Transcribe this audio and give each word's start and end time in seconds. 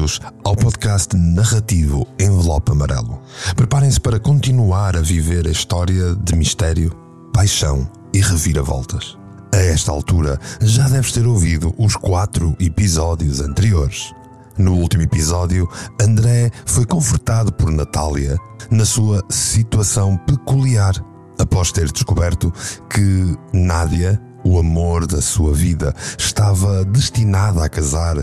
bem-vindos 0.00 0.20
ao 0.44 0.56
podcast 0.56 1.14
narrativo 1.14 2.06
Envelope 2.18 2.72
Amarelo. 2.72 3.20
Preparem-se 3.54 4.00
para 4.00 4.18
continuar 4.18 4.96
a 4.96 5.02
viver 5.02 5.46
a 5.46 5.50
história 5.50 6.14
de 6.14 6.34
mistério, 6.34 6.90
paixão 7.34 7.86
e 8.12 8.20
reviravoltas. 8.20 9.18
A 9.52 9.58
esta 9.58 9.92
altura, 9.92 10.40
já 10.62 10.88
deves 10.88 11.12
ter 11.12 11.26
ouvido 11.26 11.74
os 11.76 11.96
quatro 11.96 12.56
episódios 12.58 13.40
anteriores. 13.40 14.14
No 14.56 14.74
último 14.76 15.02
episódio, 15.02 15.68
André 16.00 16.50
foi 16.64 16.86
confortado 16.86 17.52
por 17.52 17.70
Natália 17.70 18.38
na 18.70 18.86
sua 18.86 19.22
situação 19.28 20.16
peculiar, 20.16 20.94
após 21.38 21.72
ter 21.72 21.90
descoberto 21.92 22.52
que 22.88 23.36
Nádia 23.52 24.20
o 24.44 24.58
amor 24.58 25.06
da 25.06 25.20
sua 25.20 25.52
vida 25.52 25.94
estava 26.18 26.84
destinada 26.84 27.64
a 27.64 27.68
casar 27.68 28.16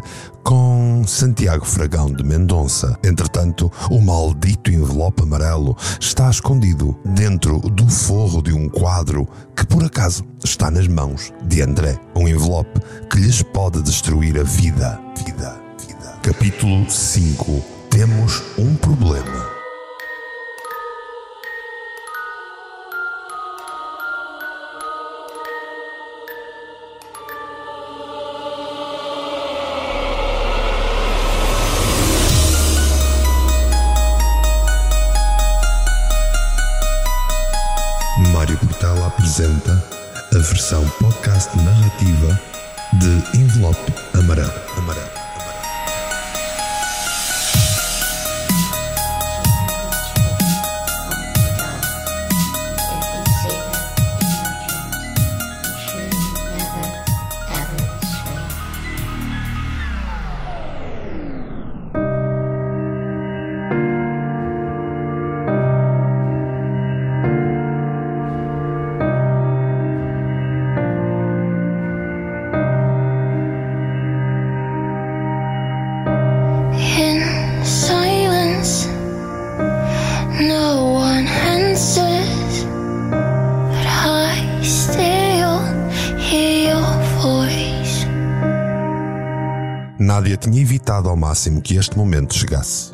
com 0.43 1.03
Santiago 1.05 1.65
Fragão 1.65 2.11
de 2.11 2.23
Mendonça. 2.23 2.97
Entretanto, 3.03 3.71
o 3.91 3.99
maldito 3.99 4.71
envelope 4.71 5.23
amarelo 5.23 5.75
está 5.99 6.29
escondido 6.29 6.97
dentro 7.03 7.59
do 7.59 7.87
forro 7.89 8.41
de 8.41 8.53
um 8.53 8.69
quadro 8.69 9.27
que 9.55 9.65
por 9.65 9.83
acaso 9.83 10.23
está 10.43 10.71
nas 10.71 10.87
mãos 10.87 11.33
de 11.43 11.61
André. 11.61 11.99
Um 12.15 12.27
envelope 12.27 12.79
que 13.09 13.19
lhes 13.19 13.41
pode 13.41 13.81
destruir 13.81 14.39
a 14.39 14.43
vida. 14.43 14.99
Vida. 15.25 15.59
vida. 15.85 16.13
Capítulo 16.21 16.89
5. 16.89 17.61
Temos 17.89 18.41
um 18.57 18.75
problema. 18.75 19.56
Apresenta 39.37 39.83
a 40.33 40.37
versão 40.39 40.83
podcast 40.99 41.55
narrativa 41.57 42.39
de 42.93 43.37
Envelope 43.37 43.93
Amarelo. 44.15 44.51
Amarelo. 44.77 45.26
Máximo 91.37 91.61
que 91.61 91.75
este 91.77 91.95
momento 91.95 92.33
chegasse. 92.33 92.93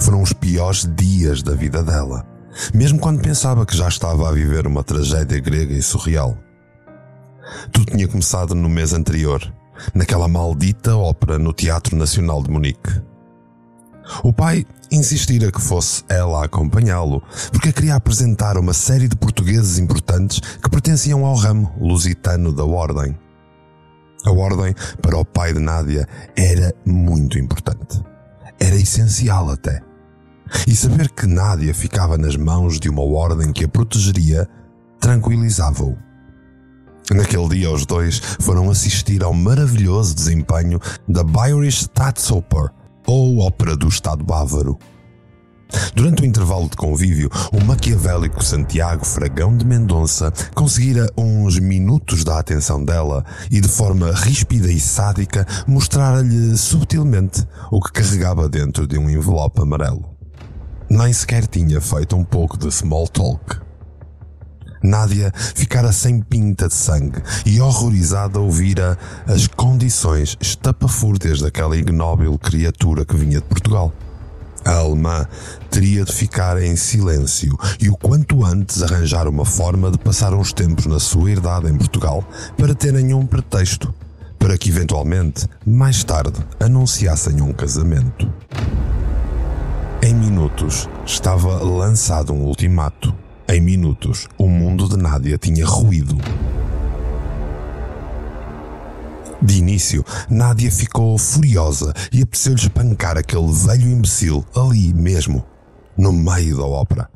Foram 0.00 0.20
os 0.22 0.32
piores 0.32 0.88
dias 0.96 1.40
da 1.40 1.54
vida 1.54 1.84
dela, 1.84 2.26
mesmo 2.74 2.98
quando 2.98 3.22
pensava 3.22 3.64
que 3.64 3.76
já 3.76 3.86
estava 3.86 4.28
a 4.28 4.32
viver 4.32 4.66
uma 4.66 4.82
tragédia 4.82 5.38
grega 5.38 5.72
e 5.72 5.80
surreal. 5.80 6.36
Tudo 7.70 7.92
tinha 7.92 8.08
começado 8.08 8.56
no 8.56 8.68
mês 8.68 8.92
anterior, 8.92 9.40
naquela 9.94 10.26
maldita 10.26 10.96
ópera 10.96 11.38
no 11.38 11.52
Teatro 11.52 11.96
Nacional 11.96 12.42
de 12.42 12.50
Munique. 12.50 13.02
O 14.24 14.32
pai 14.32 14.66
insistira 14.90 15.52
que 15.52 15.60
fosse 15.60 16.02
ela 16.08 16.40
a 16.40 16.46
acompanhá-lo, 16.46 17.22
porque 17.52 17.72
queria 17.72 17.94
apresentar 17.94 18.58
uma 18.58 18.74
série 18.74 19.06
de 19.06 19.14
portugueses 19.14 19.78
importantes 19.78 20.40
que 20.40 20.70
pertenciam 20.70 21.24
ao 21.24 21.36
ramo 21.36 21.72
lusitano 21.78 22.52
da 22.52 22.64
Ordem. 22.64 23.16
A 24.24 24.30
ordem, 24.30 24.74
para 25.02 25.18
o 25.18 25.24
pai 25.24 25.52
de 25.52 25.60
Nádia, 25.60 26.08
era 26.34 26.74
muito 26.86 27.38
importante. 27.38 28.02
Era 28.58 28.76
essencial 28.76 29.50
até. 29.50 29.82
E 30.66 30.74
saber 30.74 31.10
que 31.10 31.26
Nádia 31.26 31.74
ficava 31.74 32.16
nas 32.16 32.36
mãos 32.36 32.80
de 32.80 32.88
uma 32.88 33.02
ordem 33.02 33.52
que 33.52 33.64
a 33.64 33.68
protegeria 33.68 34.48
tranquilizava-o. 34.98 35.96
Naquele 37.10 37.48
dia, 37.50 37.70
os 37.70 37.84
dois 37.84 38.18
foram 38.40 38.70
assistir 38.70 39.22
ao 39.22 39.34
maravilhoso 39.34 40.14
desempenho 40.14 40.80
da 41.06 41.22
Bayerische 41.22 41.82
Staatsoper, 41.82 42.70
ou 43.06 43.40
Ópera 43.40 43.76
do 43.76 43.88
Estado 43.88 44.24
Bávaro. 44.24 44.78
Durante 45.94 46.22
o 46.22 46.26
intervalo 46.26 46.68
de 46.68 46.76
convívio, 46.76 47.30
o 47.52 47.64
maquiavélico 47.64 48.44
Santiago 48.44 49.04
Fragão 49.04 49.56
de 49.56 49.64
Mendonça 49.64 50.32
conseguira 50.54 51.10
uns 51.16 51.58
minutos 51.58 52.24
da 52.24 52.38
atenção 52.38 52.84
dela 52.84 53.24
e, 53.50 53.60
de 53.60 53.68
forma 53.68 54.12
ríspida 54.12 54.70
e 54.70 54.80
sádica, 54.80 55.46
mostrar-lhe 55.66 56.56
subtilmente 56.56 57.46
o 57.70 57.80
que 57.80 57.92
carregava 57.92 58.48
dentro 58.48 58.86
de 58.86 58.98
um 58.98 59.08
envelope 59.08 59.60
amarelo. 59.60 60.14
Nem 60.88 61.12
sequer 61.12 61.46
tinha 61.46 61.80
feito 61.80 62.14
um 62.14 62.24
pouco 62.24 62.58
de 62.58 62.70
small 62.70 63.08
talk. 63.08 63.64
Nádia 64.82 65.32
ficara 65.34 65.90
sem 65.92 66.20
pinta 66.20 66.68
de 66.68 66.74
sangue 66.74 67.22
e 67.46 67.58
horrorizada 67.58 68.38
ouvira 68.38 68.98
as 69.26 69.46
condições 69.46 70.36
estapafúrdias 70.38 71.40
daquela 71.40 71.74
ignóbil 71.74 72.38
criatura 72.38 73.06
que 73.06 73.16
vinha 73.16 73.40
de 73.40 73.46
Portugal. 73.46 73.94
A 74.64 74.76
alemã 74.76 75.26
teria 75.70 76.04
de 76.04 76.12
ficar 76.12 76.62
em 76.62 76.74
silêncio 76.74 77.56
e 77.78 77.90
o 77.90 77.96
quanto 77.96 78.44
antes 78.44 78.82
arranjar 78.82 79.28
uma 79.28 79.44
forma 79.44 79.90
de 79.90 79.98
passar 79.98 80.32
uns 80.32 80.52
tempos 80.52 80.86
na 80.86 80.98
sua 80.98 81.30
herdade 81.30 81.68
em 81.68 81.76
Portugal 81.76 82.24
para 82.56 82.74
terem 82.74 83.12
um 83.12 83.26
pretexto, 83.26 83.94
para 84.38 84.56
que 84.56 84.70
eventualmente, 84.70 85.46
mais 85.66 86.02
tarde, 86.02 86.40
anunciassem 86.58 87.42
um 87.42 87.52
casamento. 87.52 88.30
Em 90.02 90.14
minutos 90.14 90.88
estava 91.04 91.62
lançado 91.62 92.32
um 92.32 92.44
ultimato. 92.44 93.14
Em 93.46 93.60
minutos, 93.60 94.26
o 94.38 94.48
mundo 94.48 94.88
de 94.88 94.96
Nádia 94.96 95.36
tinha 95.36 95.66
ruído. 95.66 96.16
De 99.44 99.58
início, 99.58 100.02
Nádia 100.30 100.72
ficou 100.72 101.18
furiosa 101.18 101.92
e 102.10 102.22
apeteceu-lhe 102.22 102.62
espancar 102.62 103.18
aquele 103.18 103.52
velho 103.52 103.90
imbecil 103.90 104.42
ali 104.56 104.94
mesmo, 104.94 105.44
no 105.98 106.14
meio 106.14 106.56
da 106.56 106.64
ópera. 106.64 107.10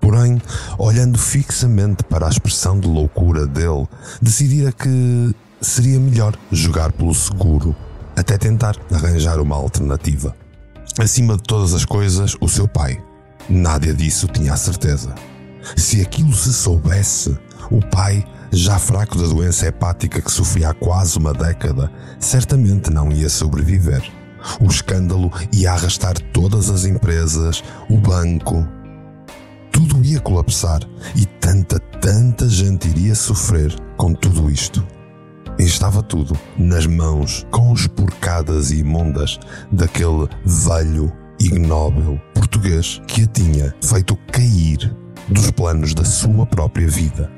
Porém, 0.00 0.40
olhando 0.78 1.18
fixamente 1.18 2.04
para 2.04 2.26
a 2.26 2.30
expressão 2.30 2.78
de 2.78 2.86
loucura 2.86 3.44
dele, 3.44 3.88
decidira 4.22 4.70
que 4.70 5.34
seria 5.60 5.98
melhor 5.98 6.36
jogar 6.52 6.92
pelo 6.92 7.12
seguro, 7.12 7.74
até 8.16 8.38
tentar 8.38 8.76
arranjar 8.92 9.40
uma 9.40 9.56
alternativa. 9.56 10.36
Acima 10.96 11.36
de 11.36 11.42
todas 11.42 11.74
as 11.74 11.84
coisas, 11.84 12.36
o 12.40 12.48
seu 12.48 12.68
pai. 12.68 13.02
Nádia 13.48 13.92
disso 13.92 14.28
tinha 14.28 14.52
a 14.52 14.56
certeza. 14.56 15.12
Se 15.76 16.00
aquilo 16.00 16.32
se 16.32 16.52
soubesse, 16.52 17.36
o 17.68 17.80
pai, 17.90 18.24
já 18.50 18.78
fraco 18.78 19.18
da 19.18 19.26
doença 19.26 19.66
hepática 19.66 20.20
que 20.20 20.30
sofria 20.30 20.70
há 20.70 20.74
quase 20.74 21.18
uma 21.18 21.32
década, 21.32 21.90
certamente 22.18 22.90
não 22.90 23.12
ia 23.12 23.28
sobreviver. 23.28 24.02
O 24.60 24.66
escândalo 24.66 25.30
ia 25.52 25.72
arrastar 25.72 26.18
todas 26.32 26.70
as 26.70 26.84
empresas, 26.84 27.62
o 27.88 27.96
banco. 27.98 28.66
Tudo 29.72 30.04
ia 30.04 30.20
colapsar 30.20 30.80
e 31.14 31.26
tanta, 31.26 31.78
tanta 31.78 32.48
gente 32.48 32.88
iria 32.88 33.14
sofrer 33.14 33.74
com 33.96 34.14
tudo 34.14 34.50
isto. 34.50 34.86
E 35.58 35.64
estava 35.64 36.02
tudo 36.02 36.38
nas 36.56 36.86
mãos 36.86 37.46
conspurcadas 37.50 38.70
e 38.70 38.78
imundas 38.78 39.38
daquele 39.72 40.28
velho 40.44 41.12
ignóbil 41.40 42.20
português 42.34 43.00
que 43.06 43.24
a 43.24 43.26
tinha 43.26 43.74
feito 43.82 44.16
cair 44.32 44.94
dos 45.28 45.50
planos 45.50 45.94
da 45.94 46.04
sua 46.04 46.46
própria 46.46 46.88
vida. 46.88 47.30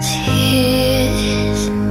Tears 0.00 1.87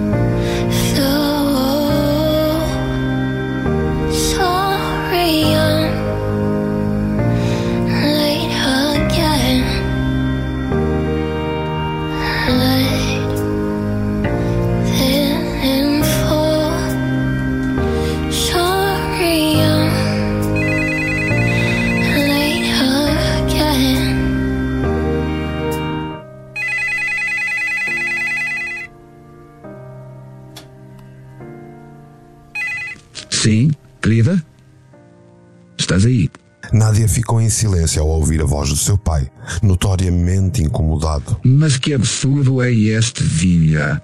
Ficou 37.07 37.39
em 37.41 37.49
silêncio 37.49 38.01
ao 38.01 38.09
ouvir 38.09 38.41
a 38.41 38.45
voz 38.45 38.69
do 38.69 38.75
seu 38.75 38.97
pai, 38.97 39.29
notoriamente 39.63 40.61
incomodado. 40.61 41.37
Mas 41.43 41.77
que 41.77 41.93
absurdo 41.93 42.61
é 42.61 42.71
este, 42.71 43.23
filha? 43.23 44.01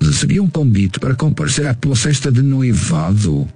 Recebi 0.00 0.40
um 0.40 0.48
convite 0.48 0.98
para 0.98 1.14
comparecer 1.14 1.66
à 1.66 1.74
tua 1.74 1.94
festa 1.94 2.32
de 2.32 2.42
noivado. 2.42 3.46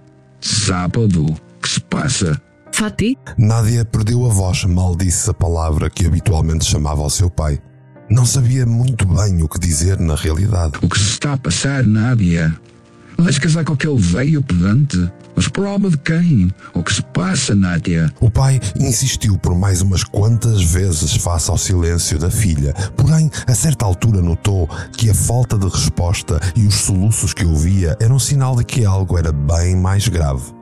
Sábado. 0.40 1.26
Que 1.60 1.68
se 1.68 1.80
passa? 1.80 2.40
Fatih, 2.72 3.16
Nádia 3.38 3.84
perdeu 3.84 4.24
a 4.24 4.28
voz, 4.28 4.64
mal 4.64 4.96
disse 4.96 5.30
a 5.30 5.34
palavra 5.34 5.88
que 5.88 6.06
habitualmente 6.06 6.64
chamava 6.64 7.02
ao 7.02 7.10
seu 7.10 7.30
pai. 7.30 7.60
Não 8.10 8.26
sabia 8.26 8.66
muito 8.66 9.06
bem 9.06 9.42
o 9.42 9.48
que 9.48 9.58
dizer 9.58 9.98
na 10.00 10.16
realidade. 10.16 10.78
O 10.82 10.88
que 10.88 10.98
se 10.98 11.10
está 11.10 11.34
a 11.34 11.36
passar, 11.36 11.84
Nádia? 11.86 12.54
Vais 13.22 13.38
casar 13.38 13.64
com 13.64 13.74
aquele 13.74 14.00
velho 14.00 14.42
pedante? 14.42 14.98
Mas 15.36 15.46
prova 15.46 15.88
de 15.88 15.96
quem? 15.98 16.52
O 16.74 16.82
que 16.82 16.92
se 16.92 17.02
passa, 17.14 17.54
Nádia? 17.54 18.12
O 18.20 18.28
pai 18.28 18.60
insistiu 18.76 19.38
por 19.38 19.54
mais 19.54 19.80
umas 19.80 20.02
quantas 20.02 20.60
vezes 20.64 21.14
face 21.14 21.48
ao 21.48 21.56
silêncio 21.56 22.18
da 22.18 22.32
filha, 22.32 22.74
porém, 22.96 23.30
a 23.46 23.54
certa 23.54 23.84
altura 23.84 24.20
notou 24.20 24.68
que 24.96 25.08
a 25.08 25.14
falta 25.14 25.56
de 25.56 25.68
resposta 25.68 26.40
e 26.56 26.66
os 26.66 26.74
soluços 26.74 27.32
que 27.32 27.44
ouvia 27.44 27.96
eram 28.00 28.18
sinal 28.18 28.56
de 28.56 28.64
que 28.64 28.84
algo 28.84 29.16
era 29.16 29.30
bem 29.30 29.76
mais 29.76 30.08
grave. 30.08 30.52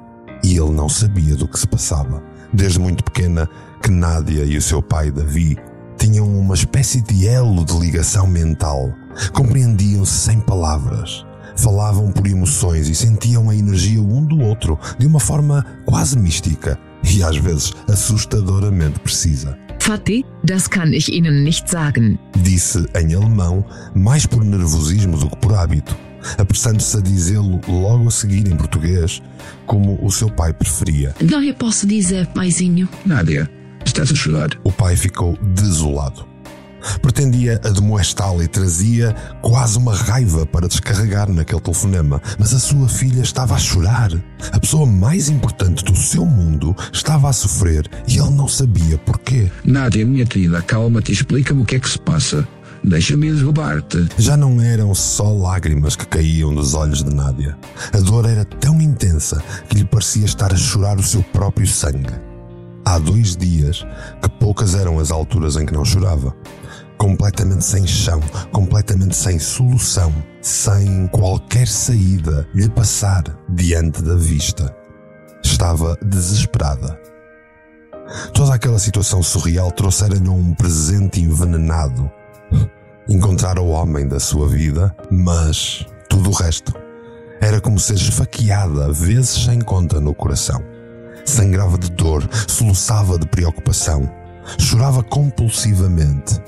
E 0.44 0.54
ele 0.54 0.72
não 0.72 0.88
sabia 0.88 1.34
do 1.36 1.48
que 1.48 1.58
se 1.58 1.66
passava. 1.66 2.22
Desde 2.52 2.78
muito 2.78 3.02
pequena, 3.02 3.48
que 3.82 3.90
Nádia 3.90 4.44
e 4.44 4.58
o 4.58 4.62
seu 4.62 4.82
pai, 4.82 5.10
Davi, 5.10 5.56
tinham 5.96 6.28
uma 6.28 6.54
espécie 6.54 7.00
de 7.00 7.26
elo 7.26 7.64
de 7.64 7.72
ligação 7.78 8.26
mental. 8.26 8.92
Compreendiam-se 9.32 10.12
sem 10.12 10.40
palavras. 10.40 11.24
Falavam 11.62 12.10
por 12.10 12.26
emoções 12.26 12.88
e 12.88 12.94
sentiam 12.94 13.50
a 13.50 13.54
energia 13.54 14.00
um 14.00 14.24
do 14.24 14.40
outro 14.40 14.78
de 14.98 15.06
uma 15.06 15.20
forma 15.20 15.62
quase 15.84 16.18
mística 16.18 16.78
e 17.04 17.22
às 17.22 17.36
vezes 17.36 17.74
assustadoramente 17.86 18.98
precisa. 19.00 19.58
Fatih, 19.78 20.24
das 20.42 20.66
kann 20.66 20.94
ich 20.94 21.10
Ihnen 21.10 21.44
nicht 21.44 21.68
sagen. 21.68 22.18
Disse 22.42 22.86
em 22.96 23.14
alemão, 23.14 23.62
mais 23.94 24.24
por 24.24 24.42
nervosismo 24.42 25.18
do 25.18 25.28
que 25.28 25.36
por 25.36 25.54
hábito, 25.54 25.94
apressando-se 26.38 26.96
a 26.96 27.00
dizê-lo 27.00 27.60
logo 27.68 28.08
a 28.08 28.10
seguir 28.10 28.48
em 28.48 28.56
português, 28.56 29.20
como 29.66 30.02
o 30.02 30.10
seu 30.10 30.30
pai 30.30 30.54
preferia. 30.54 31.14
Não 31.20 31.42
eu 31.42 31.54
posso 31.54 31.86
dizer, 31.86 32.26
paizinho. 32.28 32.88
Nádia, 33.04 33.50
estás 33.84 34.10
a 34.10 34.14
chorar? 34.14 34.48
O 34.64 34.72
pai 34.72 34.96
ficou 34.96 35.36
desolado. 35.54 36.29
Pretendia 37.02 37.60
admoestá-la 37.64 38.44
e 38.44 38.48
trazia 38.48 39.14
quase 39.42 39.78
uma 39.78 39.94
raiva 39.94 40.46
para 40.46 40.68
descarregar 40.68 41.30
naquele 41.30 41.60
telefonema, 41.60 42.20
mas 42.38 42.54
a 42.54 42.58
sua 42.58 42.88
filha 42.88 43.22
estava 43.22 43.54
a 43.54 43.58
chorar. 43.58 44.10
A 44.52 44.60
pessoa 44.60 44.86
mais 44.86 45.28
importante 45.28 45.84
do 45.84 45.96
seu 45.96 46.24
mundo 46.24 46.74
estava 46.92 47.28
a 47.28 47.32
sofrer 47.32 47.88
e 48.06 48.18
ele 48.18 48.30
não 48.30 48.48
sabia 48.48 48.98
porquê. 48.98 49.50
Nádia, 49.64 50.04
minha 50.04 50.26
querida, 50.26 50.62
calma-te 50.62 51.10
e 51.10 51.14
explica-me 51.14 51.62
o 51.62 51.64
que 51.64 51.76
é 51.76 51.80
que 51.80 51.88
se 51.88 51.98
passa. 51.98 52.46
Deixa-me 52.82 53.30
derrubar-te. 53.30 54.08
Já 54.16 54.36
não 54.36 54.60
eram 54.60 54.94
só 54.94 55.30
lágrimas 55.30 55.96
que 55.96 56.06
caíam 56.06 56.54
dos 56.54 56.72
olhos 56.72 57.04
de 57.04 57.14
Nádia. 57.14 57.56
A 57.92 57.98
dor 57.98 58.24
era 58.24 58.44
tão 58.44 58.80
intensa 58.80 59.42
que 59.68 59.76
lhe 59.76 59.84
parecia 59.84 60.24
estar 60.24 60.52
a 60.52 60.56
chorar 60.56 60.98
o 60.98 61.02
seu 61.02 61.22
próprio 61.22 61.66
sangue. 61.66 62.14
Há 62.84 62.98
dois 62.98 63.36
dias 63.36 63.86
que 64.22 64.28
poucas 64.30 64.74
eram 64.74 64.98
as 64.98 65.10
alturas 65.10 65.56
em 65.56 65.66
que 65.66 65.74
não 65.74 65.84
chorava. 65.84 66.34
Completamente 67.00 67.64
sem 67.64 67.86
chão, 67.86 68.20
completamente 68.52 69.16
sem 69.16 69.38
solução, 69.38 70.12
sem 70.42 71.06
qualquer 71.06 71.66
saída 71.66 72.46
lhe 72.54 72.68
passar 72.68 73.24
diante 73.48 74.02
da 74.02 74.14
vista. 74.16 74.76
Estava 75.42 75.96
desesperada. 76.04 77.00
Toda 78.34 78.54
aquela 78.54 78.78
situação 78.78 79.22
surreal 79.22 79.72
trouxera-lhe 79.72 80.28
um 80.28 80.54
presente 80.54 81.22
envenenado. 81.22 82.10
Encontrar 83.08 83.58
o 83.58 83.68
homem 83.68 84.06
da 84.06 84.20
sua 84.20 84.46
vida, 84.46 84.94
mas 85.10 85.86
tudo 86.06 86.28
o 86.28 86.34
resto 86.34 86.74
era 87.40 87.62
como 87.62 87.80
ser 87.80 87.94
esfaqueada 87.94 88.92
vezes 88.92 89.46
sem 89.46 89.58
conta 89.62 89.98
no 90.02 90.14
coração. 90.14 90.62
Sangrava 91.24 91.78
de 91.78 91.90
dor, 91.92 92.28
soluçava 92.46 93.18
de 93.18 93.26
preocupação, 93.26 94.06
chorava 94.58 95.02
compulsivamente. 95.02 96.38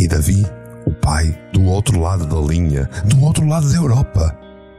E 0.00 0.08
Davi, 0.08 0.46
o 0.86 0.92
pai, 0.92 1.38
do 1.52 1.62
outro 1.64 2.00
lado 2.00 2.24
da 2.24 2.40
linha, 2.40 2.88
do 3.04 3.20
outro 3.20 3.46
lado 3.46 3.68
da 3.68 3.76
Europa, 3.76 4.34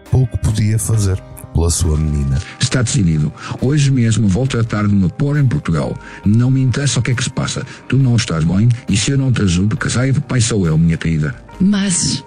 pouco 0.09 0.35
podia 0.39 0.79
fazer 0.79 1.21
pela 1.53 1.69
sua 1.69 1.95
menina. 1.95 2.39
Está 2.59 2.81
decidido. 2.81 3.31
Hoje 3.61 3.91
mesmo 3.91 4.27
vou 4.27 4.47
tratar 4.47 4.87
de 4.87 4.95
me 4.95 5.07
pôr 5.09 5.37
em 5.37 5.45
Portugal. 5.45 5.95
Não 6.25 6.49
me 6.49 6.59
interessa 6.59 6.99
o 6.99 7.03
que 7.03 7.11
é 7.11 7.13
que 7.13 7.23
se 7.23 7.29
passa. 7.29 7.63
Tu 7.87 7.97
não 7.97 8.15
estás 8.15 8.43
bem 8.43 8.67
e 8.89 8.97
se 8.97 9.11
eu 9.11 9.17
não 9.19 9.31
te 9.31 9.43
ajudo, 9.43 9.77
casai 9.77 10.11
de 10.11 10.19
pai 10.21 10.41
sou 10.41 10.65
eu, 10.65 10.75
minha 10.75 10.97
querida. 10.97 11.35
Mas. 11.59 12.25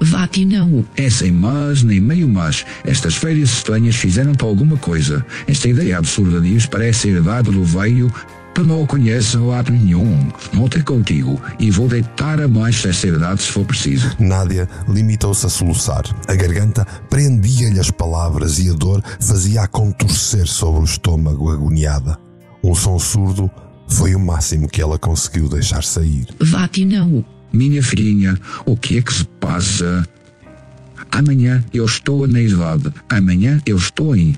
Vati 0.00 0.44
não. 0.44 0.84
É 0.96 1.08
sem 1.08 1.30
mas 1.30 1.84
nem 1.84 2.00
meio 2.00 2.28
mas. 2.28 2.66
Estas 2.84 3.14
férias 3.14 3.50
estranhas 3.50 3.94
fizeram-te 3.94 4.42
alguma 4.42 4.76
coisa. 4.76 5.24
Esta 5.46 5.68
ideia 5.68 5.96
absurda 5.96 6.40
disso 6.40 6.68
parece 6.68 7.08
herdada 7.08 7.52
do 7.52 7.62
veio 7.62 8.12
que 8.56 8.62
não 8.62 8.84
o 8.84 8.86
conhece 8.86 9.36
lado 9.36 9.70
nenhum. 9.70 10.30
Vou 10.54 10.66
ter 10.66 10.82
contigo 10.82 11.38
e 11.58 11.70
vou 11.70 11.86
deitar 11.86 12.40
abaixo 12.40 12.88
esta 12.88 13.06
herdade 13.06 13.42
se 13.42 13.52
for 13.52 13.66
preciso. 13.66 14.10
Nádia 14.18 14.66
limitou-se 14.88 15.44
a 15.44 15.50
soluçar. 15.50 16.04
A 16.26 16.34
garganta 16.34 16.86
prendia-lhe 17.10 17.78
as 17.78 17.90
palavras 17.90 18.58
e 18.58 18.70
a 18.70 18.72
dor 18.72 19.02
fazia-a 19.20 19.68
contorcer 19.68 20.46
sobre 20.46 20.80
o 20.80 20.84
estômago 20.84 21.50
agoniada. 21.50 22.18
Um 22.64 22.74
som 22.74 22.98
surdo 22.98 23.50
foi 23.88 24.14
o 24.14 24.18
máximo 24.18 24.68
que 24.68 24.80
ela 24.80 24.98
conseguiu 24.98 25.50
deixar 25.50 25.84
sair. 25.84 26.26
Vati 26.40 26.86
não. 26.86 27.22
Minha 27.52 27.82
filhinha, 27.82 28.38
o 28.64 28.74
que 28.74 28.96
é 28.96 29.02
que 29.02 29.12
se 29.12 29.24
passa? 29.38 30.08
Amanhã 31.12 31.62
eu 31.74 31.84
estou 31.84 32.26
na 32.26 32.40
idade. 32.40 32.90
Amanhã 33.10 33.60
eu 33.66 33.76
estou 33.76 34.16
em. 34.16 34.34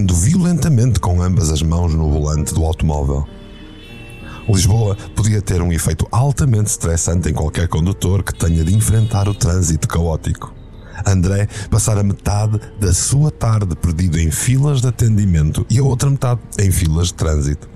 Batendo 0.00 0.14
violentamente 0.14 0.98
com 0.98 1.20
ambas 1.20 1.50
as 1.50 1.62
mãos 1.62 1.94
no 1.94 2.10
volante 2.10 2.54
do 2.54 2.64
automóvel. 2.64 3.26
Lisboa 4.48 4.96
podia 5.14 5.42
ter 5.42 5.60
um 5.60 5.72
efeito 5.72 6.06
altamente 6.10 6.70
estressante 6.70 7.28
em 7.28 7.34
qualquer 7.34 7.68
condutor 7.68 8.22
que 8.22 8.34
tenha 8.34 8.64
de 8.64 8.74
enfrentar 8.74 9.28
o 9.28 9.34
trânsito 9.34 9.86
caótico. 9.86 10.52
André 11.06 11.46
passara 11.70 12.02
metade 12.02 12.58
da 12.78 12.92
sua 12.92 13.30
tarde 13.30 13.76
perdido 13.76 14.18
em 14.18 14.30
filas 14.30 14.80
de 14.80 14.88
atendimento 14.88 15.66
e 15.68 15.78
a 15.78 15.84
outra 15.84 16.10
metade 16.10 16.40
em 16.58 16.70
filas 16.70 17.08
de 17.08 17.14
trânsito. 17.14 17.68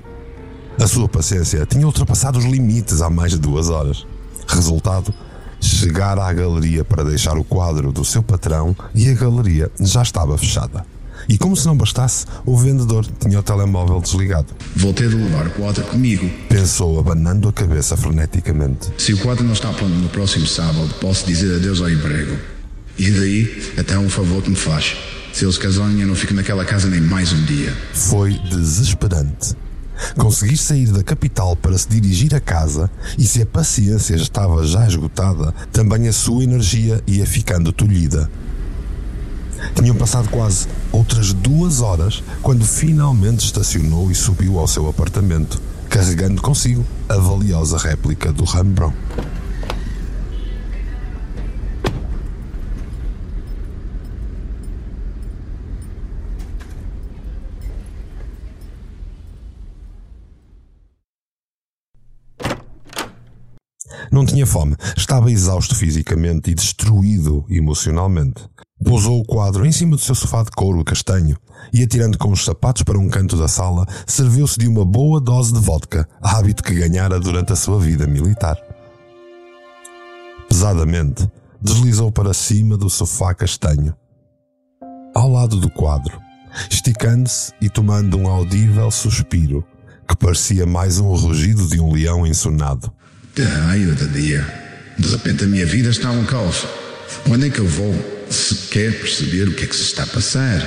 A 0.80 0.86
sua 0.86 1.08
paciência 1.08 1.66
tinha 1.66 1.86
ultrapassado 1.86 2.38
os 2.38 2.44
limites 2.44 3.02
há 3.02 3.08
mais 3.08 3.32
de 3.32 3.38
duas 3.38 3.68
horas. 3.68 4.06
Resultado: 4.48 5.14
chegar 5.60 6.18
à 6.18 6.32
galeria 6.32 6.84
para 6.84 7.04
deixar 7.04 7.36
o 7.36 7.44
quadro 7.44 7.92
do 7.92 8.04
seu 8.04 8.22
patrão 8.22 8.74
e 8.94 9.08
a 9.08 9.14
galeria 9.14 9.70
já 9.78 10.02
estava 10.02 10.36
fechada. 10.36 10.93
E 11.28 11.38
como 11.38 11.56
se 11.56 11.66
não 11.66 11.76
bastasse, 11.76 12.26
o 12.44 12.56
vendedor 12.56 13.06
tinha 13.20 13.38
o 13.38 13.42
telemóvel 13.42 14.00
desligado. 14.00 14.48
Vou 14.76 14.92
ter 14.92 15.08
de 15.08 15.16
levar 15.16 15.46
o 15.46 15.50
quadro 15.50 15.84
comigo. 15.84 16.28
Pensou, 16.48 16.98
abanando 16.98 17.48
a 17.48 17.52
cabeça 17.52 17.96
freneticamente. 17.96 18.92
Se 18.98 19.12
o 19.14 19.18
quadro 19.18 19.44
não 19.44 19.52
está 19.52 19.72
pronto 19.72 19.94
no 19.94 20.08
próximo 20.08 20.46
sábado, 20.46 20.94
posso 21.00 21.26
dizer 21.26 21.56
adeus 21.56 21.80
ao 21.80 21.90
emprego. 21.90 22.36
E 22.98 23.10
daí, 23.10 23.72
até 23.78 23.98
um 23.98 24.08
favor 24.08 24.42
que 24.42 24.50
me 24.50 24.56
faz. 24.56 24.96
Se 25.32 25.44
eles 25.44 25.58
casarem, 25.58 26.00
eu 26.00 26.06
não 26.06 26.14
fico 26.14 26.32
naquela 26.32 26.64
casa 26.64 26.88
nem 26.88 27.00
mais 27.00 27.32
um 27.32 27.44
dia. 27.44 27.76
Foi 27.92 28.34
desesperante. 28.50 29.56
Conseguir 30.16 30.56
sair 30.56 30.86
da 30.86 31.02
capital 31.02 31.56
para 31.56 31.76
se 31.76 31.88
dirigir 31.88 32.34
a 32.34 32.40
casa 32.40 32.90
e 33.18 33.24
se 33.24 33.42
a 33.42 33.46
paciência 33.46 34.14
estava 34.14 34.64
já 34.66 34.86
esgotada, 34.86 35.52
também 35.72 36.08
a 36.08 36.12
sua 36.12 36.44
energia 36.44 37.02
ia 37.06 37.26
ficando 37.26 37.72
tolhida. 37.72 38.30
Tinham 39.74 39.96
passado 39.96 40.28
quase 40.28 40.68
outras 40.92 41.32
duas 41.32 41.80
horas 41.80 42.22
quando 42.42 42.64
finalmente 42.64 43.44
estacionou 43.44 44.10
e 44.10 44.14
subiu 44.14 44.58
ao 44.58 44.68
seu 44.68 44.88
apartamento, 44.88 45.60
carregando 45.90 46.40
consigo 46.40 46.84
a 47.08 47.16
valiosa 47.16 47.76
réplica 47.76 48.32
do 48.32 48.44
Rembrandt. 48.44 48.96
Não 64.14 64.24
tinha 64.24 64.46
fome, 64.46 64.76
estava 64.96 65.28
exausto 65.28 65.74
fisicamente 65.74 66.48
e 66.48 66.54
destruído 66.54 67.44
emocionalmente. 67.50 68.48
Pousou 68.84 69.18
o 69.18 69.24
quadro 69.24 69.66
em 69.66 69.72
cima 69.72 69.96
do 69.96 70.00
seu 70.00 70.14
sofá 70.14 70.44
de 70.44 70.52
couro 70.52 70.84
castanho 70.84 71.36
e, 71.72 71.82
atirando 71.82 72.16
com 72.16 72.30
os 72.30 72.44
sapatos 72.44 72.84
para 72.84 72.96
um 72.96 73.08
canto 73.08 73.36
da 73.36 73.48
sala, 73.48 73.84
serviu-se 74.06 74.56
de 74.56 74.68
uma 74.68 74.84
boa 74.84 75.20
dose 75.20 75.52
de 75.52 75.58
vodka, 75.58 76.08
hábito 76.22 76.62
que 76.62 76.74
ganhara 76.74 77.18
durante 77.18 77.52
a 77.52 77.56
sua 77.56 77.80
vida 77.80 78.06
militar. 78.06 78.56
Pesadamente, 80.48 81.28
deslizou 81.60 82.12
para 82.12 82.32
cima 82.32 82.76
do 82.76 82.88
sofá 82.88 83.34
castanho, 83.34 83.96
ao 85.12 85.28
lado 85.28 85.58
do 85.58 85.68
quadro, 85.68 86.20
esticando-se 86.70 87.52
e 87.60 87.68
tomando 87.68 88.16
um 88.16 88.28
audível 88.28 88.92
suspiro 88.92 89.64
que 90.06 90.16
parecia 90.16 90.66
mais 90.66 91.00
um 91.00 91.12
rugido 91.16 91.66
de 91.66 91.80
um 91.80 91.92
leão 91.92 92.24
ensonado. 92.24 92.92
Ai, 93.42 93.84
outro 93.88 94.08
dia. 94.10 94.46
De 94.96 95.08
repente 95.08 95.42
a 95.42 95.46
minha 95.48 95.66
vida 95.66 95.88
está 95.88 96.08
um 96.10 96.24
caos. 96.24 96.66
Onde 97.28 97.48
é 97.48 97.50
que 97.50 97.58
eu 97.58 97.66
vou 97.66 97.92
sequer 98.30 98.96
perceber 98.96 99.48
o 99.48 99.54
que 99.56 99.64
é 99.64 99.66
que 99.66 99.74
se 99.74 99.82
está 99.82 100.04
a 100.04 100.06
passar? 100.06 100.62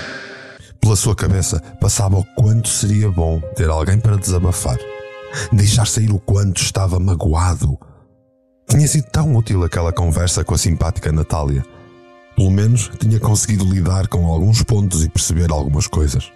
Pela 0.81 0.97
sua 0.97 1.15
cabeça 1.15 1.61
passava 1.79 2.17
o 2.17 2.25
quanto 2.35 2.67
seria 2.67 3.09
bom 3.09 3.39
ter 3.55 3.69
alguém 3.69 3.97
para 3.99 4.17
desabafar. 4.17 4.77
Deixar 5.51 5.87
sair 5.87 6.11
o 6.11 6.19
quanto 6.19 6.61
estava 6.61 6.99
magoado. 6.99 7.77
Tinha 8.69 8.87
sido 8.87 9.05
tão 9.11 9.33
útil 9.33 9.63
aquela 9.63 9.93
conversa 9.93 10.43
com 10.43 10.53
a 10.53 10.57
simpática 10.57 11.09
Natália. 11.09 11.65
Pelo 12.35 12.51
menos 12.51 12.91
tinha 12.99 13.19
conseguido 13.19 13.63
lidar 13.63 14.07
com 14.07 14.25
alguns 14.25 14.61
pontos 14.61 15.05
e 15.05 15.09
perceber 15.09 15.51
algumas 15.51 15.87
coisas. 15.87 16.29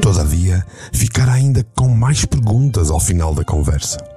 Todavia, 0.00 0.66
ficara 0.92 1.32
ainda 1.32 1.64
com 1.76 1.88
mais 1.88 2.24
perguntas 2.24 2.90
ao 2.90 2.98
final 2.98 3.34
da 3.34 3.44
conversa. 3.44 4.11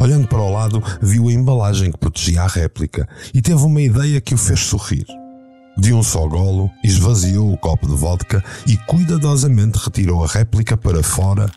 Olhando 0.00 0.26
para 0.28 0.40
o 0.40 0.52
lado, 0.52 0.82
viu 1.00 1.28
a 1.28 1.32
embalagem 1.32 1.90
que 1.90 1.98
protegia 1.98 2.42
a 2.42 2.46
réplica 2.46 3.08
e 3.32 3.40
teve 3.40 3.62
uma 3.62 3.80
ideia 3.80 4.20
que 4.20 4.34
o 4.34 4.38
fez 4.38 4.60
sorrir. 4.60 5.06
De 5.76 5.92
um 5.92 6.02
só 6.02 6.26
golo, 6.28 6.70
esvaziou 6.84 7.52
o 7.52 7.58
copo 7.58 7.86
de 7.86 7.94
vodka 7.94 8.42
e 8.66 8.76
cuidadosamente 8.76 9.78
retirou 9.78 10.22
a 10.22 10.26
réplica 10.28 10.76
para 10.76 11.02
fora, 11.02 11.50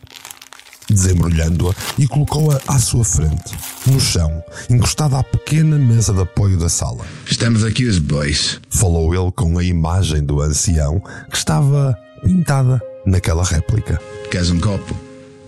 desembrulhando-a 0.90 1.74
e 1.96 2.06
colocou-a 2.08 2.60
à 2.66 2.78
sua 2.80 3.04
frente, 3.04 3.56
no 3.86 4.00
chão, 4.00 4.42
encostada 4.68 5.18
à 5.18 5.22
pequena 5.22 5.78
mesa 5.78 6.12
de 6.12 6.20
apoio 6.20 6.58
da 6.58 6.68
sala. 6.68 7.04
Estamos 7.30 7.62
aqui 7.62 7.84
os 7.84 8.00
dois. 8.00 8.60
Falou 8.68 9.14
ele 9.14 9.30
com 9.30 9.56
a 9.56 9.62
imagem 9.62 10.24
do 10.24 10.40
ancião 10.40 11.00
que 11.30 11.36
estava 11.36 11.96
pintada 12.22 12.82
naquela 13.06 13.44
réplica. 13.44 14.00
Queres 14.30 14.50
um 14.50 14.58
copo? 14.58 14.96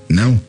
Não? 0.08 0.40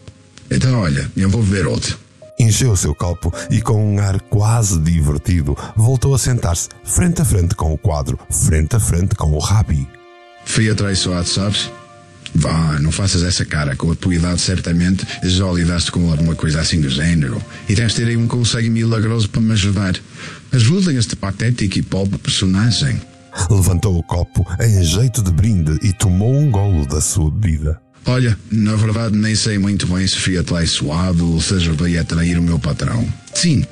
Então 0.49 0.79
olha, 0.79 1.09
eu 1.15 1.29
vou 1.29 1.41
beber 1.41 1.65
outro. 1.65 1.97
Encheu 2.41 2.71
o 2.71 2.77
seu 2.77 2.95
copo 2.95 3.31
e, 3.51 3.61
com 3.61 3.93
um 3.93 3.99
ar 3.99 4.19
quase 4.21 4.79
divertido, 4.79 5.55
voltou 5.75 6.15
a 6.15 6.17
sentar-se 6.17 6.69
frente 6.83 7.21
a 7.21 7.25
frente 7.25 7.53
com 7.53 7.71
o 7.71 7.77
quadro, 7.77 8.17
frente 8.31 8.75
a 8.75 8.79
frente 8.79 9.13
com 9.13 9.31
o 9.31 9.37
Rabi. 9.37 9.87
Fui 10.43 10.67
atraiçoado, 10.67 11.27
sabes? 11.27 11.69
Vá, 12.33 12.79
não 12.79 12.91
faças 12.91 13.21
essa 13.21 13.45
cara. 13.45 13.75
Com 13.75 13.91
a 13.91 13.95
tua 13.95 14.15
idade, 14.15 14.41
certamente, 14.41 15.05
já 15.21 15.45
lidaste 15.51 15.91
com 15.91 16.09
alguma 16.09 16.33
coisa 16.33 16.61
assim 16.61 16.81
do 16.81 16.89
género. 16.89 17.39
E 17.69 17.75
tens 17.75 17.91
de 17.91 17.97
ter 17.97 18.07
aí 18.07 18.17
um 18.17 18.27
conselho 18.27 18.71
milagroso 18.71 19.29
para 19.29 19.39
me 19.39 19.51
ajudar. 19.51 19.93
Ajudem 20.51 20.97
este 20.97 21.15
patético 21.15 21.77
e 21.77 21.83
pobre 21.83 22.17
personagem. 22.17 22.99
Levantou 23.51 23.95
o 23.95 24.01
copo 24.01 24.47
em 24.59 24.83
jeito 24.83 25.21
de 25.21 25.31
brinde 25.31 25.77
e 25.83 25.93
tomou 25.93 26.33
um 26.33 26.49
golo 26.49 26.87
da 26.87 27.01
sua 27.01 27.29
bebida. 27.29 27.79
Olha, 28.05 28.37
na 28.51 28.75
verdade 28.75 29.15
nem 29.15 29.35
sei 29.35 29.57
muito 29.57 29.87
bem 29.87 30.05
se 30.07 30.17
fui 30.17 30.37
atraiçoado 30.37 31.33
ou 31.33 31.41
se 31.41 31.53
ajudei 31.53 31.97
a 31.97 32.03
trair 32.03 32.37
o 32.37 32.41
meu 32.41 32.59
patrão. 32.59 33.07
Sim, 33.33 33.63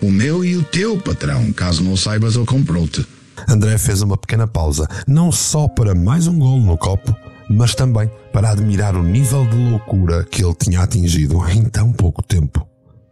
o 0.00 0.10
meu 0.10 0.44
e 0.44 0.56
o 0.56 0.62
teu 0.62 0.98
patrão. 0.98 1.52
Caso 1.52 1.82
não 1.82 1.96
saibas, 1.96 2.34
eu 2.34 2.46
comprou-te. 2.46 3.06
André 3.48 3.76
fez 3.78 4.00
uma 4.00 4.16
pequena 4.16 4.46
pausa, 4.46 4.88
não 5.06 5.30
só 5.30 5.68
para 5.68 5.94
mais 5.94 6.26
um 6.26 6.38
golo 6.38 6.64
no 6.64 6.78
copo, 6.78 7.14
mas 7.48 7.74
também 7.74 8.10
para 8.32 8.50
admirar 8.50 8.96
o 8.96 9.02
nível 9.02 9.46
de 9.46 9.56
loucura 9.56 10.24
que 10.24 10.44
ele 10.44 10.54
tinha 10.54 10.80
atingido 10.80 11.46
em 11.48 11.64
tão 11.64 11.92
pouco 11.92 12.22
tempo. 12.22 12.66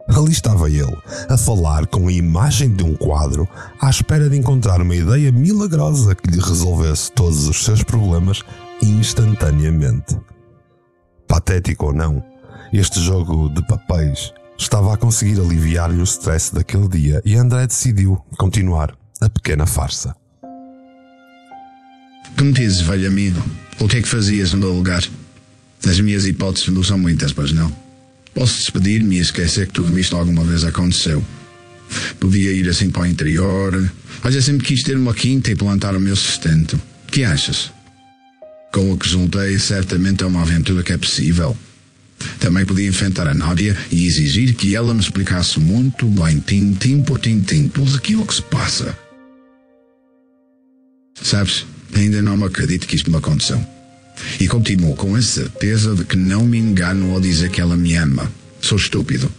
Ali 0.09 0.31
estava 0.31 0.69
ele, 0.69 0.97
a 1.29 1.37
falar 1.37 1.87
com 1.87 2.07
a 2.07 2.11
imagem 2.11 2.73
de 2.73 2.83
um 2.83 2.93
quadro, 2.93 3.47
à 3.79 3.89
espera 3.89 4.29
de 4.29 4.37
encontrar 4.37 4.81
uma 4.81 4.95
ideia 4.95 5.31
milagrosa 5.31 6.13
que 6.13 6.29
lhe 6.29 6.41
resolvesse 6.41 7.11
todos 7.11 7.47
os 7.47 7.63
seus 7.63 7.83
problemas 7.83 8.41
instantaneamente. 8.81 10.17
Patético 11.33 11.87
ou 11.87 11.93
não, 11.93 12.23
este 12.71 13.01
jogo 13.01 13.49
de 13.49 13.65
papéis 13.65 14.31
estava 14.55 14.93
a 14.93 14.97
conseguir 14.97 15.41
aliviar-lhe 15.41 15.99
o 15.99 16.03
stress 16.03 16.53
daquele 16.53 16.87
dia 16.87 17.23
e 17.25 17.35
André 17.35 17.65
decidiu 17.65 18.23
continuar 18.37 18.95
a 19.19 19.27
pequena 19.27 19.65
farsa. 19.65 20.15
Que 22.37 22.43
me 22.43 22.53
dizes, 22.53 22.81
velho 22.81 23.07
amigo? 23.07 23.43
O 23.79 23.87
que 23.87 23.97
é 23.97 24.01
que 24.03 24.07
fazias 24.07 24.53
no 24.53 24.59
meu 24.59 24.73
lugar? 24.73 25.03
As 25.83 25.99
minhas 25.99 26.27
hipóteses 26.27 26.69
não 26.69 26.83
são 26.83 26.99
muitas, 26.99 27.33
pois 27.33 27.51
não? 27.51 27.75
Posso 28.35 28.59
despedir-me 28.59 29.15
e 29.15 29.19
esquecer 29.19 29.65
que 29.65 29.73
tudo 29.73 29.97
isto 29.97 30.15
alguma 30.15 30.43
vez 30.43 30.63
aconteceu. 30.63 31.25
Podia 32.19 32.51
ir 32.51 32.69
assim 32.69 32.91
para 32.91 33.01
o 33.01 33.05
interior. 33.07 33.91
Olha, 34.23 34.39
sempre 34.39 34.67
quis 34.67 34.83
ter 34.83 34.95
uma 34.95 35.15
quinta 35.15 35.49
e 35.49 35.55
plantar 35.55 35.95
o 35.95 35.99
meu 35.99 36.15
sustento. 36.15 36.79
Que 37.07 37.23
achas? 37.23 37.73
Com 38.73 38.91
o 38.91 38.97
que 38.97 39.07
juntei, 39.07 39.59
certamente 39.59 40.23
é 40.23 40.25
uma 40.25 40.41
aventura 40.41 40.81
que 40.81 40.91
é 40.91 40.97
possível. 40.97 41.55
Também 42.39 42.65
podia 42.65 42.87
enfrentar 42.87 43.27
a 43.27 43.33
Nádia 43.35 43.77
e 43.91 44.07
exigir 44.07 44.55
que 44.55 44.75
ela 44.75 44.95
me 44.95 44.99
explicasse 44.99 45.59
muito 45.59 46.07
bem, 46.07 46.39
tintim 46.39 47.03
por 47.03 47.19
tintim, 47.19 47.67
tudo 47.67 47.95
aquilo 47.95 48.25
que 48.25 48.33
se 48.33 48.41
passa. 48.41 48.97
Sabes, 51.21 51.67
ainda 51.95 52.19
não 52.23 52.35
me 52.35 52.45
acredito 52.45 52.87
que 52.87 52.95
isto 52.95 53.11
me 53.11 53.17
aconteceu. 53.17 53.63
E 54.39 54.47
continuo 54.47 54.95
com 54.95 55.13
a 55.13 55.21
certeza 55.21 55.93
de 55.93 56.03
que 56.03 56.17
não 56.17 56.43
me 56.43 56.57
engano 56.57 57.13
ao 57.13 57.21
dizer 57.21 57.51
que 57.51 57.61
ela 57.61 57.77
me 57.77 57.93
ama. 57.95 58.31
Sou 58.59 58.79
estúpido. 58.79 59.31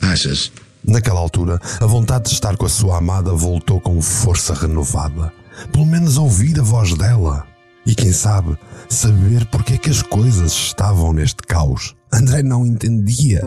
Achas? 0.00 0.50
Naquela 0.84 1.20
altura, 1.20 1.60
a 1.80 1.86
vontade 1.86 2.24
de 2.24 2.34
estar 2.34 2.56
com 2.56 2.66
a 2.66 2.68
sua 2.68 2.98
amada 2.98 3.32
voltou 3.32 3.80
com 3.80 4.02
força 4.02 4.52
renovada. 4.54 5.32
Pelo 5.70 5.86
menos 5.86 6.16
ouvir 6.16 6.58
a 6.58 6.64
voz 6.64 6.94
dela. 6.94 7.46
E 7.84 7.94
quem 7.94 8.12
sabe, 8.12 8.56
saber 8.92 9.46
porque 9.46 9.74
é 9.74 9.78
que 9.78 9.90
as 9.90 10.02
coisas 10.02 10.52
estavam 10.52 11.12
neste 11.12 11.42
caos. 11.42 11.94
André 12.12 12.42
não 12.42 12.66
entendia. 12.66 13.40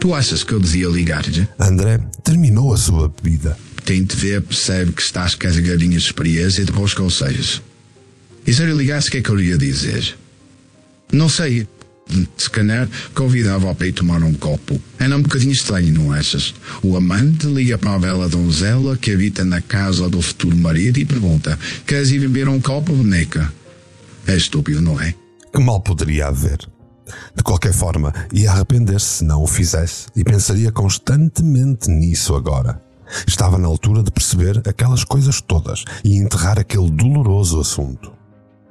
Tu 0.00 0.12
achas 0.12 0.42
que 0.42 0.52
eu 0.52 0.58
devia 0.58 0.88
ligar-lhe? 0.88 1.48
André 1.60 2.00
terminou 2.24 2.74
a 2.74 2.76
sua 2.76 3.08
bebida. 3.08 3.56
Quem 3.84 4.04
te 4.04 4.16
vê 4.16 4.40
percebe 4.40 4.92
que 4.92 5.00
estás 5.00 5.36
carregadinha 5.36 5.96
de 5.96 6.04
experiência 6.04 6.62
e 6.62 6.64
de 6.64 6.72
bons 6.72 6.92
conselhos. 6.92 7.62
E 8.44 8.52
se 8.52 8.62
eu 8.62 8.66
lhe 8.66 8.74
ligasse, 8.74 9.08
o 9.08 9.12
que 9.12 9.18
é 9.18 9.22
que 9.22 9.30
eu 9.30 9.40
ia 9.40 9.56
dizer? 9.56 10.16
Não 11.12 11.28
sei. 11.28 11.68
Se 12.36 12.50
calhar 12.50 12.88
convidava-o 13.14 13.74
para 13.74 13.86
ir 13.86 13.92
tomar 13.92 14.22
um 14.22 14.34
copo. 14.34 14.80
Era 14.98 15.16
um 15.16 15.22
bocadinho 15.22 15.52
estranho, 15.52 15.92
não 15.92 16.12
achas? 16.12 16.54
O 16.82 16.96
amante 16.96 17.46
liga 17.46 17.78
para 17.78 17.94
a 17.94 17.98
bela 17.98 18.28
donzela 18.28 18.96
que 18.96 19.12
habita 19.12 19.44
na 19.44 19.60
casa 19.60 20.08
do 20.08 20.20
futuro 20.20 20.56
marido 20.56 20.98
e 20.98 21.04
pergunta: 21.04 21.58
Queres 21.86 22.10
ir 22.10 22.20
beber 22.20 22.48
um 22.48 22.60
copo, 22.60 22.92
boneca? 22.94 23.52
É 24.26 24.36
estúpido, 24.36 24.80
não 24.80 25.00
é? 25.00 25.14
Que 25.52 25.60
mal 25.60 25.80
poderia 25.80 26.28
haver? 26.28 26.58
De 27.36 27.42
qualquer 27.42 27.72
forma, 27.72 28.12
ia 28.32 28.50
arrepender-se 28.50 29.18
se 29.18 29.24
não 29.24 29.42
o 29.42 29.46
fizesse 29.46 30.06
e 30.14 30.24
pensaria 30.24 30.70
constantemente 30.70 31.90
nisso 31.90 32.34
agora. 32.34 32.80
Estava 33.26 33.58
na 33.58 33.68
altura 33.68 34.02
de 34.02 34.10
perceber 34.10 34.62
aquelas 34.66 35.04
coisas 35.04 35.40
todas 35.40 35.84
e 36.04 36.16
enterrar 36.16 36.58
aquele 36.58 36.90
doloroso 36.90 37.60
assunto. 37.60 38.12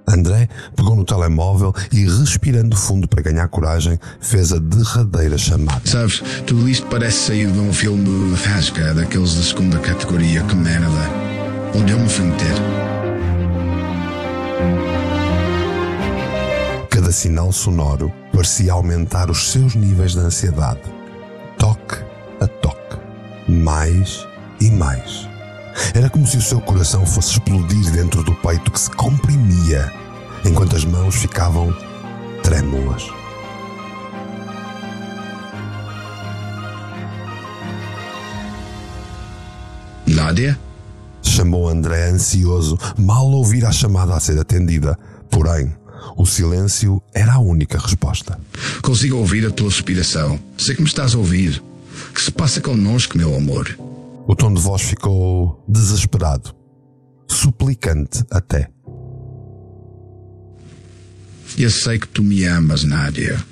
André 0.07 0.49
pegou 0.75 0.95
no 0.95 1.05
telemóvel 1.05 1.73
e, 1.91 2.05
respirando 2.05 2.75
fundo 2.75 3.07
para 3.07 3.21
ganhar 3.21 3.47
coragem, 3.47 3.99
fez 4.19 4.51
a 4.51 4.59
derradeira 4.59 5.37
chamada. 5.37 5.81
Sabes, 5.85 6.21
tudo 6.45 6.67
isto 6.67 6.85
parece 6.87 7.27
sair 7.27 7.51
de 7.51 7.59
um 7.59 7.71
filme 7.73 8.35
de 8.35 8.43
rasca, 8.43 8.93
daqueles 8.93 9.31
de 9.31 9.43
segunda 9.43 9.79
categoria, 9.79 10.43
que 10.43 10.55
merda. 10.55 11.09
Onde 11.73 11.93
eu 11.93 11.99
me 11.99 12.09
fui 12.09 12.25
meter? 12.25 12.55
Cada 16.89 17.11
sinal 17.11 17.51
sonoro 17.51 18.11
parecia 18.33 18.73
aumentar 18.73 19.29
os 19.29 19.51
seus 19.51 19.75
níveis 19.75 20.13
de 20.13 20.19
ansiedade. 20.19 20.81
Toque 21.57 21.97
a 22.41 22.47
toque. 22.47 22.97
Mais 23.47 24.27
e 24.59 24.69
mais. 24.69 25.30
Era 25.93 26.09
como 26.09 26.25
se 26.25 26.37
o 26.37 26.41
seu 26.41 26.59
coração 26.61 27.05
fosse 27.05 27.31
explodir 27.31 27.91
dentro 27.91 28.23
do 28.23 28.33
peito 28.35 28.71
que 28.71 28.79
se 28.79 28.89
comprimia, 28.91 29.91
enquanto 30.45 30.75
as 30.75 30.85
mãos 30.85 31.15
ficavam 31.15 31.75
trêmulas. 32.43 33.09
Nádia? 40.07 40.59
Chamou 41.21 41.69
André 41.69 42.09
ansioso, 42.09 42.77
mal 42.97 43.25
ouvir 43.31 43.65
a 43.65 43.71
chamada 43.71 44.15
a 44.15 44.19
ser 44.19 44.37
atendida. 44.39 44.97
Porém, 45.29 45.73
o 46.17 46.25
silêncio 46.25 47.01
era 47.13 47.33
a 47.33 47.39
única 47.39 47.77
resposta. 47.77 48.37
Consigo 48.81 49.17
ouvir 49.17 49.45
a 49.45 49.51
tua 49.51 49.69
respiração. 49.69 50.39
Sei 50.57 50.75
que 50.75 50.81
me 50.81 50.87
estás 50.87 51.15
a 51.15 51.17
ouvir. 51.17 51.63
O 52.09 52.13
que 52.13 52.21
se 52.21 52.31
passa 52.31 52.59
connosco, 52.59 53.17
meu 53.17 53.35
amor? 53.35 53.77
O 54.27 54.35
tom 54.35 54.53
de 54.53 54.61
voz 54.61 54.81
ficou 54.83 55.63
desesperado, 55.67 56.55
suplicante 57.27 58.23
até. 58.29 58.69
Eu 61.57 61.69
sei 61.69 61.99
que 61.99 62.07
tu 62.07 62.23
me 62.23 62.45
amas, 62.45 62.83
Nádia. 62.83 63.43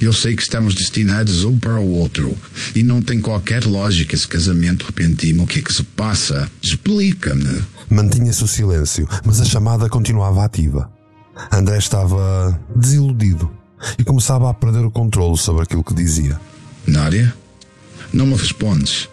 Eu 0.00 0.12
sei 0.12 0.36
que 0.36 0.42
estamos 0.42 0.74
destinados 0.74 1.44
um 1.44 1.58
para 1.58 1.80
o 1.80 1.90
outro. 1.92 2.36
E 2.74 2.82
não 2.82 3.00
tem 3.00 3.20
qualquer 3.20 3.64
lógica 3.64 4.14
esse 4.14 4.28
casamento 4.28 4.86
repentino. 4.86 5.42
O 5.42 5.46
que 5.46 5.60
é 5.60 5.62
que 5.62 5.72
se 5.72 5.82
passa? 5.82 6.50
Explica-me. 6.62 7.62
Mantinha-se 7.90 8.44
o 8.44 8.48
silêncio, 8.48 9.08
mas 9.24 9.40
a 9.40 9.44
chamada 9.44 9.88
continuava 9.88 10.44
ativa. 10.44 10.90
André 11.50 11.78
estava 11.78 12.60
desiludido 12.76 13.50
e 13.98 14.04
começava 14.04 14.50
a 14.50 14.54
perder 14.54 14.84
o 14.84 14.90
controle 14.90 15.36
sobre 15.36 15.62
aquilo 15.62 15.84
que 15.84 15.94
dizia. 15.94 16.38
Nádia? 16.86 17.34
Não 18.12 18.26
me 18.26 18.34
respondes. 18.34 19.08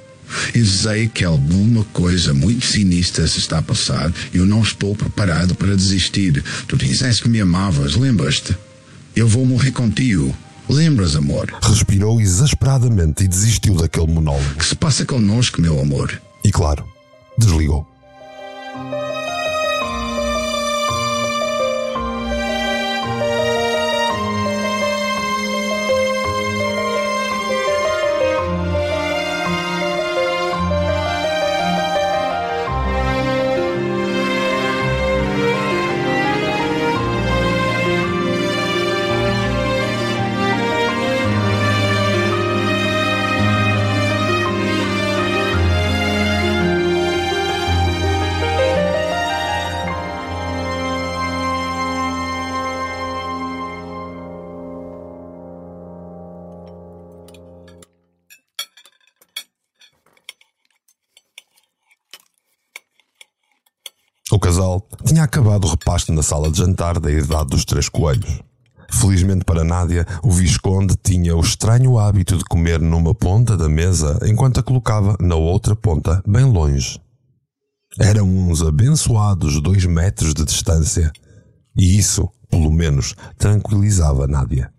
Eu 0.53 0.65
sei 0.65 1.07
que 1.07 1.23
alguma 1.23 1.83
coisa 1.85 2.33
muito 2.33 2.65
sinistra 2.65 3.27
se 3.27 3.39
está 3.39 3.59
a 3.59 3.61
passar 3.61 4.11
e 4.33 4.37
eu 4.37 4.45
não 4.45 4.61
estou 4.61 4.95
preparado 4.95 5.55
para 5.55 5.75
desistir. 5.75 6.43
Tu 6.67 6.77
disseste 6.77 7.23
que 7.23 7.29
me 7.29 7.41
amavas, 7.41 7.95
lembras-te? 7.95 8.55
Eu 9.15 9.27
vou 9.27 9.45
morrer 9.45 9.71
contigo. 9.71 10.35
Lembras, 10.67 11.15
amor? 11.15 11.53
Respirou 11.61 12.19
exasperadamente 12.19 13.23
e 13.23 13.27
desistiu 13.27 13.75
daquele 13.75 14.07
monólogo. 14.07 14.55
Que 14.55 14.65
se 14.65 14.75
passa 14.75 15.05
connosco, 15.05 15.61
meu 15.61 15.79
amor? 15.79 16.19
E 16.43 16.51
claro, 16.51 16.85
desligou. 17.37 17.94
Acabado 65.35 65.65
o 65.65 65.69
repasto 65.69 66.13
na 66.13 66.23
sala 66.23 66.49
de 66.49 66.59
jantar 66.59 66.97
da 66.97 67.11
idade 67.11 67.49
dos 67.49 67.65
três 67.65 67.89
coelhos. 67.89 68.39
Felizmente 68.89 69.43
para 69.43 69.65
Nádia, 69.65 70.07
o 70.23 70.31
Visconde 70.31 70.95
tinha 70.95 71.35
o 71.35 71.41
estranho 71.41 71.99
hábito 71.99 72.37
de 72.37 72.45
comer 72.45 72.79
numa 72.79 73.13
ponta 73.13 73.57
da 73.57 73.67
mesa 73.67 74.17
enquanto 74.25 74.61
a 74.61 74.63
colocava 74.63 75.17
na 75.19 75.35
outra 75.35 75.75
ponta, 75.75 76.23
bem 76.25 76.45
longe. 76.45 77.01
Eram 77.99 78.25
uns 78.25 78.61
abençoados 78.61 79.61
dois 79.61 79.85
metros 79.85 80.33
de 80.33 80.45
distância. 80.45 81.11
E 81.77 81.97
isso, 81.97 82.29
pelo 82.49 82.71
menos, 82.71 83.13
tranquilizava 83.37 84.27
Nádia. 84.27 84.71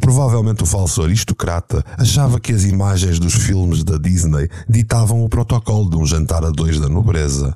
Provavelmente 0.00 0.62
o 0.62 0.66
falso 0.66 1.02
aristocrata 1.02 1.84
achava 1.98 2.40
que 2.40 2.52
as 2.52 2.64
imagens 2.64 3.18
dos 3.18 3.34
filmes 3.34 3.84
da 3.84 3.98
Disney 3.98 4.48
ditavam 4.66 5.22
o 5.22 5.28
protocolo 5.28 5.90
de 5.90 5.96
um 5.98 6.06
jantar 6.06 6.42
a 6.42 6.50
dois 6.50 6.80
da 6.80 6.88
nobreza. 6.88 7.54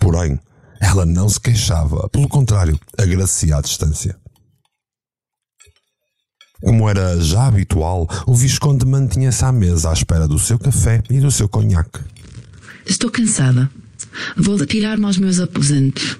Porém, 0.00 0.40
ela 0.84 1.06
não 1.06 1.28
se 1.28 1.40
queixava, 1.40 2.08
pelo 2.10 2.28
contrário, 2.28 2.78
agradecia 2.98 3.56
à 3.56 3.60
distância. 3.62 4.16
Como 6.62 6.88
era 6.88 7.20
já 7.20 7.46
habitual, 7.46 8.06
o 8.26 8.34
Visconde 8.34 8.86
mantinha-se 8.86 9.44
à 9.44 9.50
mesa 9.50 9.90
à 9.90 9.92
espera 9.92 10.28
do 10.28 10.38
seu 10.38 10.58
café 10.58 11.02
e 11.10 11.20
do 11.20 11.30
seu 11.30 11.48
conhaque. 11.48 12.00
Estou 12.86 13.10
cansada. 13.10 13.70
Vou 14.36 14.56
retirar-me 14.56 15.04
aos 15.06 15.18
meus 15.18 15.40
aposentos. 15.40 16.18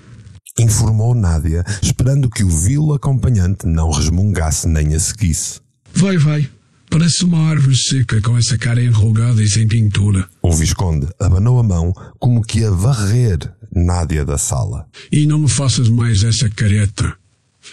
Informou 0.59 1.15
Nádia, 1.15 1.65
esperando 1.83 2.31
que 2.31 2.43
o 2.43 2.49
vil 2.49 2.95
acompanhante 2.95 3.67
não 3.67 3.91
resmungasse 3.91 4.67
nem 4.67 4.95
a 4.95 5.01
seguisse. 5.01 5.61
Vai, 5.95 6.17
vai. 6.17 6.51
Parece 6.95 7.25
uma 7.25 7.51
árvore 7.51 7.75
seca 7.75 8.21
com 8.21 8.39
essa 8.39 8.57
cara 8.57 8.81
enrugada 8.81 9.43
e 9.43 9.49
sem 9.49 9.67
pintura. 9.67 10.29
O 10.41 10.53
Visconde 10.53 11.09
abanou 11.19 11.59
a 11.59 11.63
mão 11.65 11.93
como 12.21 12.41
que 12.41 12.63
a 12.63 12.71
varrer 12.71 13.37
Nádia 13.75 14.25
da 14.25 14.39
sala. 14.39 14.87
E 15.11 15.27
não 15.27 15.41
me 15.41 15.49
faças 15.49 15.89
mais 15.89 16.23
essa 16.23 16.49
careta. 16.49 17.13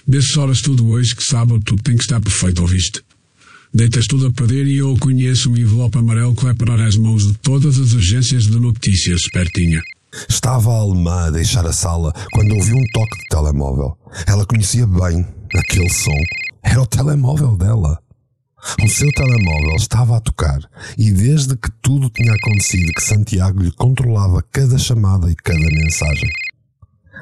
Dessas 0.07 0.35
horas 0.37 0.61
tudo 0.61 0.87
hoje 0.87 1.15
que 1.15 1.23
sábado 1.23 1.61
tudo 1.63 1.83
tem 1.83 1.95
que 1.95 2.01
estar 2.01 2.19
perfeito, 2.19 2.63
ouviste? 2.63 3.03
Deitas 3.71 4.07
tudo 4.07 4.25
a 4.25 4.31
perder 4.31 4.65
e 4.65 4.77
eu 4.77 4.97
conheço 4.99 5.51
um 5.51 5.55
envelope 5.55 5.99
amarelo 5.99 6.35
que 6.35 6.43
vai 6.43 6.55
parar 6.55 6.83
às 6.83 6.97
mãos 6.97 7.27
de 7.27 7.37
todas 7.37 7.77
as 7.77 7.93
agências 7.93 8.45
de 8.45 8.59
notícias, 8.59 9.21
espertinha. 9.21 9.83
Estava 10.27 10.71
a 10.71 10.79
alemã 10.79 11.27
a 11.27 11.29
deixar 11.29 11.67
a 11.67 11.71
sala 11.71 12.11
quando 12.33 12.55
ouviu 12.55 12.75
um 12.75 12.85
toque 12.91 13.19
de 13.19 13.27
telemóvel. 13.29 13.95
Ela 14.25 14.47
conhecia 14.47 14.87
bem 14.87 15.23
aquele 15.55 15.89
som. 15.91 16.19
Era 16.63 16.81
o 16.81 16.87
telemóvel 16.87 17.55
dela. 17.55 18.01
O 18.83 18.87
seu 18.87 19.09
telemóvel 19.13 19.75
estava 19.77 20.17
a 20.17 20.19
tocar 20.19 20.59
e 20.97 21.11
desde 21.11 21.55
que 21.55 21.69
tudo 21.81 22.09
tinha 22.09 22.33
acontecido 22.33 22.93
que 22.93 23.01
Santiago 23.03 23.61
lhe 23.61 23.71
controlava 23.71 24.43
cada 24.51 24.77
chamada 24.77 25.29
e 25.31 25.35
cada 25.35 25.59
mensagem. 25.59 26.29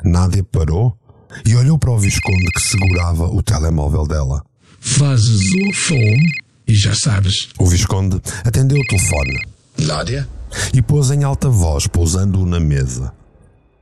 Nádia 0.04 0.44
parou 0.44 0.98
e 1.46 1.56
olhou 1.56 1.78
para 1.78 1.92
o 1.92 1.98
Visconde 2.00 2.52
que 2.54 2.62
segurava 2.62 3.26
o 3.26 3.42
telemóvel 3.42 4.06
dela. 4.06 4.44
Fazes 4.80 5.42
o 5.54 5.74
fome 5.74 6.26
e 6.68 6.74
já 6.76 6.94
sabes. 6.94 7.50
O 7.58 7.66
Visconde 7.66 8.22
atendeu 8.46 8.78
o 8.78 8.88
telefone 8.88 9.40
Nádia? 9.78 10.28
e 10.74 10.82
pôs 10.82 11.12
em 11.12 11.24
alta 11.24 11.50
voz, 11.50 11.88
pousando-o 11.88 12.46
na 12.46 12.60
mesa. 12.60 13.14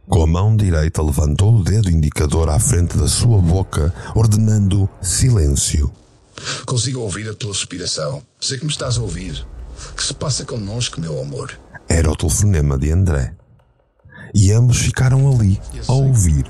Com 0.08 0.24
a 0.24 0.28
mão 0.28 0.56
direita 0.56 1.02
levantou 1.02 1.56
o 1.56 1.63
dedo 1.63 1.89
indicador 1.89 2.50
à 2.50 2.60
frente 2.60 2.98
da 2.98 3.08
sua 3.08 3.41
boca, 3.41 3.93
ordenando 4.15 4.89
silêncio. 5.02 5.91
Consigo 6.65 7.02
ouvir 7.02 7.30
a 7.30 7.34
tua 7.34 7.52
respiração. 7.54 8.21
Sei 8.39 8.58
que 8.58 8.65
me 8.65 8.71
estás 8.71 8.97
a 8.97 9.02
ouvir. 9.02 9.45
O 9.91 9.95
que 9.95 10.04
se 10.04 10.13
passa 10.13 10.45
connosco, 10.45 11.00
meu 11.00 11.19
amor? 11.21 11.58
Era 11.88 12.12
o 12.12 12.15
telefonema 12.15 12.78
de 12.78 12.91
André. 12.91 13.34
E 14.34 14.52
ambos 14.52 14.78
ficaram 14.78 15.32
ali, 15.34 15.60
a 15.88 15.93
ouvir, 15.93 16.45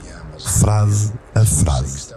frase 0.59 1.13
a 1.35 1.45
frase. 1.45 2.07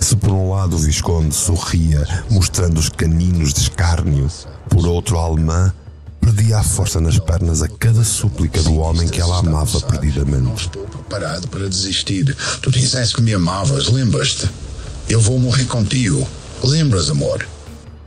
Se 0.00 0.16
por 0.16 0.30
um 0.30 0.50
lado 0.52 0.76
o 0.76 0.78
Visconde 0.78 1.34
sorria, 1.34 2.06
mostrando 2.30 2.78
os 2.78 2.88
caninos 2.88 3.52
de 3.52 3.60
escárnio, 3.60 4.28
por 4.68 4.86
outro 4.86 5.18
a 5.18 5.22
alemã 5.22 5.72
perdia 6.20 6.58
a 6.58 6.62
força 6.62 7.00
nas 7.00 7.18
pernas 7.18 7.62
a 7.62 7.68
cada 7.68 8.02
súplica 8.02 8.62
do 8.62 8.76
homem 8.76 9.06
que 9.08 9.20
ela 9.20 9.38
amava 9.38 9.78
Não 9.78 9.80
perdidamente. 9.82 10.64
estou 10.64 10.84
preparado 10.86 11.48
para 11.48 11.68
desistir. 11.68 12.34
Tu 12.62 12.70
disseste 12.70 13.16
que 13.16 13.22
me 13.22 13.34
amavas, 13.34 13.88
lembras-te? 13.88 14.48
Eu 15.08 15.20
vou 15.20 15.38
morrer 15.38 15.66
contigo. 15.66 16.26
Lembras, 16.62 17.10
amor? 17.10 17.46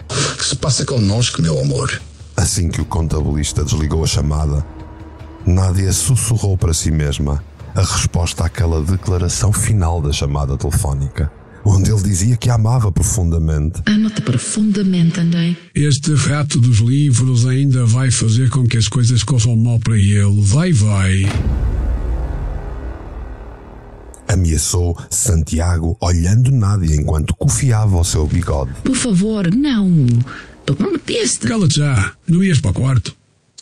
O 0.10 0.38
que 0.38 0.46
se 0.46 0.56
passa 0.56 0.86
connosco, 0.86 1.42
meu 1.42 1.60
amor? 1.60 2.02
Assim 2.36 2.70
que 2.70 2.82
o 2.82 2.86
contabilista 2.86 3.64
desligou 3.64 4.04
a 4.04 4.08
chamada, 4.08 4.66
Nádia 5.46 5.92
sussurrou 5.94 6.58
para 6.58 6.74
si 6.74 6.92
mesma 6.92 7.44
a 7.76 7.82
resposta 7.82 8.46
àquela 8.46 8.82
declaração 8.84 9.54
final 9.54 10.02
da 10.02 10.12
chamada 10.12 10.58
telefónica, 10.58 11.32
onde 11.64 11.92
ele 11.92 12.02
dizia 12.02 12.36
que 12.36 12.50
a 12.50 12.56
amava 12.56 12.92
profundamente. 12.92 13.82
Amo-te 13.86 14.22
profundamente, 14.22 15.20
André. 15.20 15.56
Este 15.76 16.14
rato 16.16 16.60
dos 16.60 16.80
livros 16.80 17.46
ainda 17.46 17.86
vai 17.86 18.10
fazer 18.10 18.50
com 18.50 18.66
que 18.66 18.78
as 18.78 18.88
coisas 18.88 19.24
corram 19.24 19.56
mal 19.56 19.80
para 19.80 19.98
ele. 19.98 20.42
Vai, 20.42 20.74
vai. 20.74 21.26
Ameaçou 24.28 24.98
Santiago, 25.10 25.98
olhando 26.02 26.52
Nádia 26.52 26.96
enquanto 26.96 27.36
cofiava 27.36 27.98
o 27.98 28.04
seu 28.04 28.28
bigode. 28.28 28.72
Por 28.84 28.96
favor, 28.96 29.54
não. 29.54 30.06
Tu 30.66 30.76
prometeste. 30.76 31.48
Cala-te 31.48 31.78
já. 31.78 32.12
Não 32.28 32.44
ias 32.44 32.60
para 32.60 32.72
o 32.72 32.74
quarto. 32.74 33.16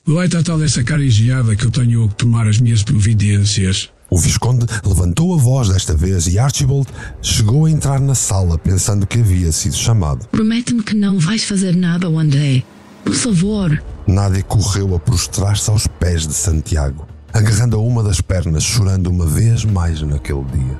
Vai 0.05 0.27
tratar 0.27 0.57
dessa 0.57 0.83
cara 0.83 1.03
engiada 1.03 1.55
que 1.55 1.65
eu 1.65 1.71
tenho 1.71 2.07
que 2.09 2.15
tomar 2.15 2.47
as 2.47 2.59
minhas 2.59 2.83
providências. 2.83 3.89
O 4.09 4.19
Visconde 4.19 4.65
levantou 4.85 5.33
a 5.33 5.37
voz 5.37 5.69
desta 5.69 5.95
vez 5.95 6.27
e 6.27 6.37
Archibald 6.37 6.87
chegou 7.21 7.65
a 7.65 7.71
entrar 7.71 7.99
na 7.99 8.13
sala 8.13 8.57
pensando 8.57 9.07
que 9.07 9.19
havia 9.19 9.51
sido 9.51 9.75
chamado. 9.75 10.27
Promete-me 10.27 10.83
que 10.83 10.95
não 10.95 11.17
vais 11.17 11.43
fazer 11.43 11.75
nada 11.75 12.07
André. 12.07 12.63
Por 13.03 13.15
favor. 13.15 13.83
Nádia 14.07 14.43
correu 14.43 14.95
a 14.95 14.99
prostrar-se 14.99 15.69
aos 15.69 15.87
pés 15.87 16.27
de 16.27 16.33
Santiago, 16.33 17.07
agarrando 17.35 17.75
a 17.75 17.79
uma 17.79 18.01
das 18.01 18.21
pernas, 18.21 18.63
chorando 18.63 19.07
uma 19.07 19.25
vez 19.25 19.65
mais 19.65 20.01
naquele 20.01 20.43
dia. 20.45 20.79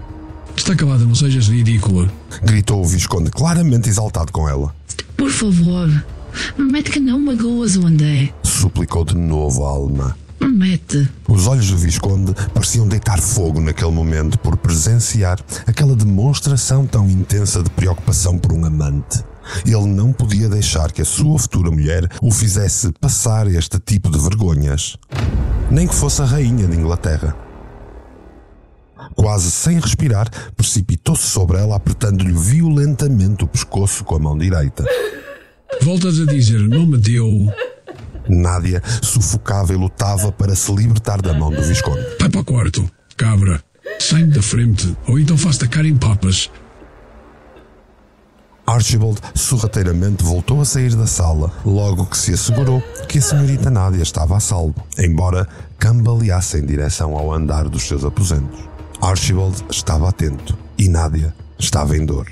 Está 0.55 0.73
calada, 0.73 1.03
não 1.03 1.13
sejas 1.13 1.49
ridícula. 1.49 2.09
Gritou 2.43 2.81
o 2.81 2.85
Visconde, 2.85 3.29
claramente 3.29 3.89
exaltado 3.89 4.31
com 4.31 4.47
ela. 4.47 4.73
Por 5.17 5.29
favor. 5.29 5.89
Promete 6.55 6.91
que 6.91 6.99
não 6.99 7.19
magoas 7.19 7.75
o 7.75 7.85
André. 7.85 8.33
Suplicou 8.41 9.03
de 9.03 9.15
novo 9.15 9.65
a 9.65 9.71
alemã. 9.71 10.15
Promete. 10.39 11.09
Os 11.27 11.45
olhos 11.45 11.69
do 11.69 11.77
Visconde 11.77 12.33
pareciam 12.53 12.87
deitar 12.87 13.19
fogo 13.19 13.59
naquele 13.59 13.91
momento 13.91 14.39
por 14.39 14.55
presenciar 14.55 15.37
aquela 15.67 15.95
demonstração 15.95 16.85
tão 16.85 17.09
intensa 17.09 17.61
de 17.61 17.69
preocupação 17.71 18.37
por 18.37 18.53
um 18.53 18.63
amante. 18.63 19.21
Ele 19.65 19.87
não 19.87 20.11
podia 20.11 20.49
deixar 20.49 20.91
que 20.91 21.01
a 21.01 21.05
sua 21.05 21.37
futura 21.39 21.71
mulher 21.71 22.07
o 22.21 22.31
fizesse 22.31 22.91
passar 22.99 23.47
este 23.47 23.79
tipo 23.79 24.09
de 24.09 24.19
vergonhas. 24.19 24.97
Nem 25.69 25.87
que 25.87 25.95
fosse 25.95 26.21
a 26.21 26.25
rainha 26.25 26.67
de 26.67 26.77
Inglaterra. 26.77 27.35
Quase 29.15 29.51
sem 29.51 29.79
respirar, 29.79 30.29
precipitou-se 30.55 31.27
sobre 31.27 31.57
ela, 31.57 31.75
apertando-lhe 31.75 32.33
violentamente 32.33 33.43
o 33.43 33.47
pescoço 33.47 34.03
com 34.03 34.15
a 34.15 34.19
mão 34.19 34.37
direita. 34.37 34.83
Voltas 35.81 36.19
a 36.19 36.25
dizer, 36.25 36.59
não 36.59 36.85
me 36.85 36.97
deu. 36.97 37.29
Nádia 38.27 38.81
sufocava 39.01 39.73
e 39.73 39.75
lutava 39.75 40.31
para 40.31 40.55
se 40.55 40.73
libertar 40.73 41.21
da 41.21 41.33
mão 41.33 41.51
do 41.51 41.61
Visconde. 41.61 42.03
Vai 42.19 42.29
para 42.29 42.41
o 42.41 42.43
quarto, 42.43 42.89
cabra. 43.15 43.61
Sai-me 43.99 44.31
da 44.31 44.41
frente, 44.41 44.95
ou 45.07 45.19
então 45.19 45.37
faço-te 45.37 45.65
a 45.65 45.67
cara 45.67 45.87
em 45.87 45.95
papas. 45.95 46.49
Archibald 48.75 49.21
sorrateiramente 49.33 50.21
voltou 50.21 50.59
a 50.59 50.65
sair 50.65 50.93
da 50.95 51.07
sala, 51.07 51.49
logo 51.65 52.05
que 52.07 52.17
se 52.17 52.33
assegurou 52.33 52.83
que 53.07 53.19
a 53.19 53.21
senhorita 53.21 53.69
Nádia 53.69 54.03
estava 54.03 54.35
a 54.35 54.39
salvo, 54.41 54.75
embora 54.99 55.47
cambaleasse 55.79 56.57
em 56.57 56.65
direção 56.65 57.15
ao 57.15 57.31
andar 57.31 57.69
dos 57.69 57.83
seus 57.83 58.03
aposentos. 58.03 58.59
Archibald 59.01 59.63
estava 59.71 60.09
atento 60.09 60.57
e 60.77 60.89
Nádia 60.89 61.33
estava 61.57 61.95
em 61.95 62.05
dor. 62.05 62.27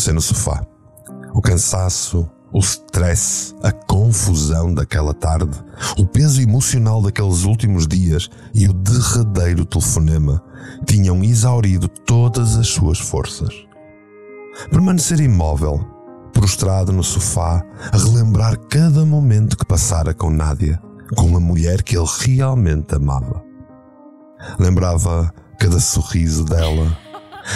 Adormecer 0.00 0.14
no 0.14 0.20
sofá. 0.20 0.64
O 1.34 1.42
cansaço, 1.42 2.28
o 2.52 2.58
stress, 2.60 3.54
a 3.62 3.70
confusão 3.70 4.72
daquela 4.72 5.12
tarde, 5.12 5.58
o 5.98 6.06
peso 6.06 6.40
emocional 6.40 7.02
daqueles 7.02 7.44
últimos 7.44 7.86
dias 7.86 8.28
e 8.54 8.66
o 8.66 8.72
derradeiro 8.72 9.64
telefonema 9.64 10.42
tinham 10.86 11.22
exaurido 11.22 11.86
todas 11.88 12.56
as 12.56 12.68
suas 12.68 12.98
forças. 12.98 13.54
Permanecer 14.70 15.20
imóvel, 15.20 15.84
prostrado 16.32 16.92
no 16.92 17.04
sofá, 17.04 17.62
a 17.92 17.96
relembrar 17.96 18.58
cada 18.68 19.04
momento 19.04 19.56
que 19.56 19.64
passara 19.64 20.14
com 20.14 20.30
Nádia, 20.30 20.80
com 21.16 21.36
a 21.36 21.40
mulher 21.40 21.82
que 21.82 21.96
ele 21.96 22.08
realmente 22.20 22.94
amava. 22.94 23.42
Lembrava 24.58 25.32
cada 25.58 25.78
sorriso 25.78 26.44
dela, 26.44 26.96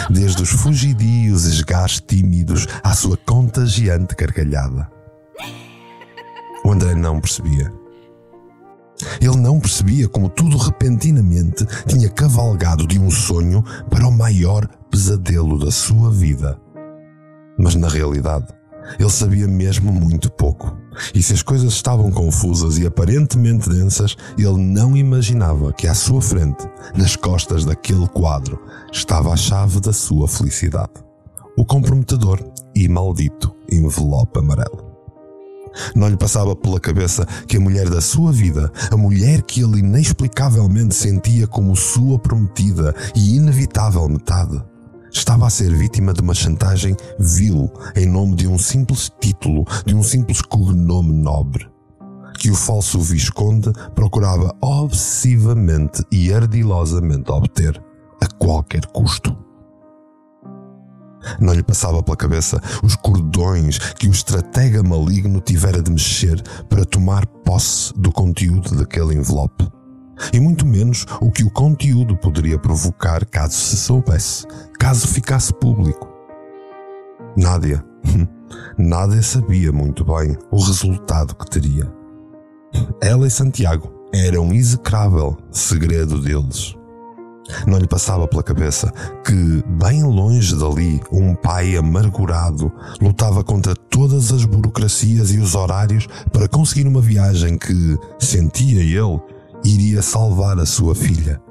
desde 0.09 0.41
os 0.41 0.49
fugidios 0.49 1.45
esgares 1.45 1.99
tímidos 1.99 2.67
à 2.83 2.93
sua 2.93 3.17
contagiante 3.17 4.15
gargalhada. 4.15 4.89
O 6.63 6.71
André 6.71 6.95
não 6.95 7.19
percebia. 7.19 7.71
Ele 9.19 9.37
não 9.37 9.59
percebia 9.59 10.07
como 10.07 10.29
tudo 10.29 10.57
repentinamente 10.57 11.65
tinha 11.85 12.09
cavalgado 12.09 12.87
de 12.87 12.97
um 12.97 13.11
sonho 13.11 13.63
para 13.89 14.07
o 14.07 14.11
maior 14.11 14.67
pesadelo 14.89 15.59
da 15.59 15.71
sua 15.71 16.09
vida. 16.09 16.59
Mas 17.57 17.75
na 17.75 17.87
realidade, 17.87 18.47
ele 18.99 19.09
sabia 19.09 19.47
mesmo 19.47 19.91
muito 19.91 20.31
pouco. 20.31 20.77
E 21.13 21.21
se 21.21 21.33
as 21.33 21.41
coisas 21.41 21.73
estavam 21.73 22.11
confusas 22.11 22.77
e 22.77 22.85
aparentemente 22.85 23.69
densas, 23.69 24.15
ele 24.37 24.57
não 24.57 24.95
imaginava 24.95 25.73
que 25.73 25.87
à 25.87 25.93
sua 25.93 26.21
frente, 26.21 26.67
nas 26.95 27.15
costas 27.15 27.65
daquele 27.65 28.07
quadro, 28.07 28.59
estava 28.91 29.31
a 29.31 29.37
chave 29.37 29.79
da 29.79 29.93
sua 29.93 30.27
felicidade. 30.27 30.91
O 31.57 31.65
comprometedor 31.65 32.39
e 32.75 32.87
maldito 32.87 33.55
envelope 33.71 34.39
amarelo. 34.39 34.85
Não 35.95 36.07
lhe 36.07 36.17
passava 36.17 36.55
pela 36.55 36.79
cabeça 36.79 37.25
que 37.47 37.57
a 37.57 37.59
mulher 37.59 37.89
da 37.89 38.01
sua 38.01 38.31
vida, 38.31 38.71
a 38.91 38.97
mulher 38.97 39.41
que 39.41 39.61
ele 39.61 39.79
inexplicavelmente 39.79 40.95
sentia 40.95 41.47
como 41.47 41.75
sua 41.75 42.17
prometida 42.17 42.95
e 43.13 43.35
inevitável 43.35 44.07
metade, 44.07 44.61
estava 45.15 45.47
a 45.47 45.49
ser 45.49 45.73
vítima 45.73 46.13
de 46.13 46.21
uma 46.21 46.33
chantagem 46.33 46.95
vil 47.17 47.71
em 47.95 48.05
nome 48.05 48.35
de 48.35 48.47
um 48.47 48.57
simples 48.57 49.09
título, 49.19 49.65
de 49.85 49.95
um 49.95 50.03
simples 50.03 50.41
cognome 50.41 51.13
nobre, 51.13 51.67
que 52.37 52.51
o 52.51 52.55
falso 52.55 52.99
Visconde 52.99 53.71
procurava 53.95 54.53
obsessivamente 54.61 56.03
e 56.11 56.33
ardilosamente 56.33 57.31
obter 57.31 57.81
a 58.21 58.27
qualquer 58.37 58.85
custo. 58.87 59.35
Não 61.39 61.53
lhe 61.53 61.63
passava 61.63 62.03
pela 62.03 62.17
cabeça 62.17 62.61
os 62.83 62.95
cordões 62.95 63.79
que 63.79 64.07
o 64.07 64.11
estratega 64.11 64.83
maligno 64.83 65.39
tivera 65.39 65.81
de 65.81 65.91
mexer 65.91 66.41
para 66.69 66.85
tomar 66.85 67.25
posse 67.25 67.93
do 67.97 68.11
conteúdo 68.11 68.75
daquele 68.75 69.15
envelope. 69.15 69.65
E 70.33 70.39
muito 70.39 70.65
menos 70.65 71.05
o 71.21 71.31
que 71.31 71.43
o 71.43 71.49
conteúdo 71.49 72.15
poderia 72.15 72.57
provocar 72.57 73.25
caso 73.25 73.53
se 73.53 73.77
soubesse, 73.77 74.45
caso 74.79 75.07
ficasse 75.07 75.53
público. 75.53 76.07
Nádia, 77.37 77.83
Nádia 78.77 79.21
sabia 79.21 79.71
muito 79.71 80.05
bem 80.05 80.37
o 80.51 80.57
resultado 80.57 81.35
que 81.35 81.49
teria. 81.49 81.91
Ela 83.01 83.27
e 83.27 83.31
Santiago 83.31 83.91
eram 84.13 84.47
um 84.47 84.53
execrável 84.53 85.37
segredo 85.51 86.21
deles. 86.21 86.75
Não 87.67 87.77
lhe 87.77 87.87
passava 87.87 88.27
pela 88.27 88.41
cabeça 88.41 88.91
que, 89.23 89.63
bem 89.67 90.03
longe 90.03 90.55
dali, 90.55 90.99
um 91.11 91.35
pai 91.35 91.75
amargurado 91.75 92.71
lutava 92.99 93.43
contra 93.43 93.75
todas 93.75 94.31
as 94.31 94.45
burocracias 94.45 95.31
e 95.31 95.37
os 95.37 95.53
horários 95.53 96.07
para 96.31 96.47
conseguir 96.47 96.87
uma 96.87 97.01
viagem 97.01 97.57
que, 97.57 97.97
sentia 98.17 98.81
ele, 98.81 99.21
iria 99.65 100.01
salvar 100.01 100.59
a 100.59 100.65
sua 100.65 100.93
filha. 100.93 101.41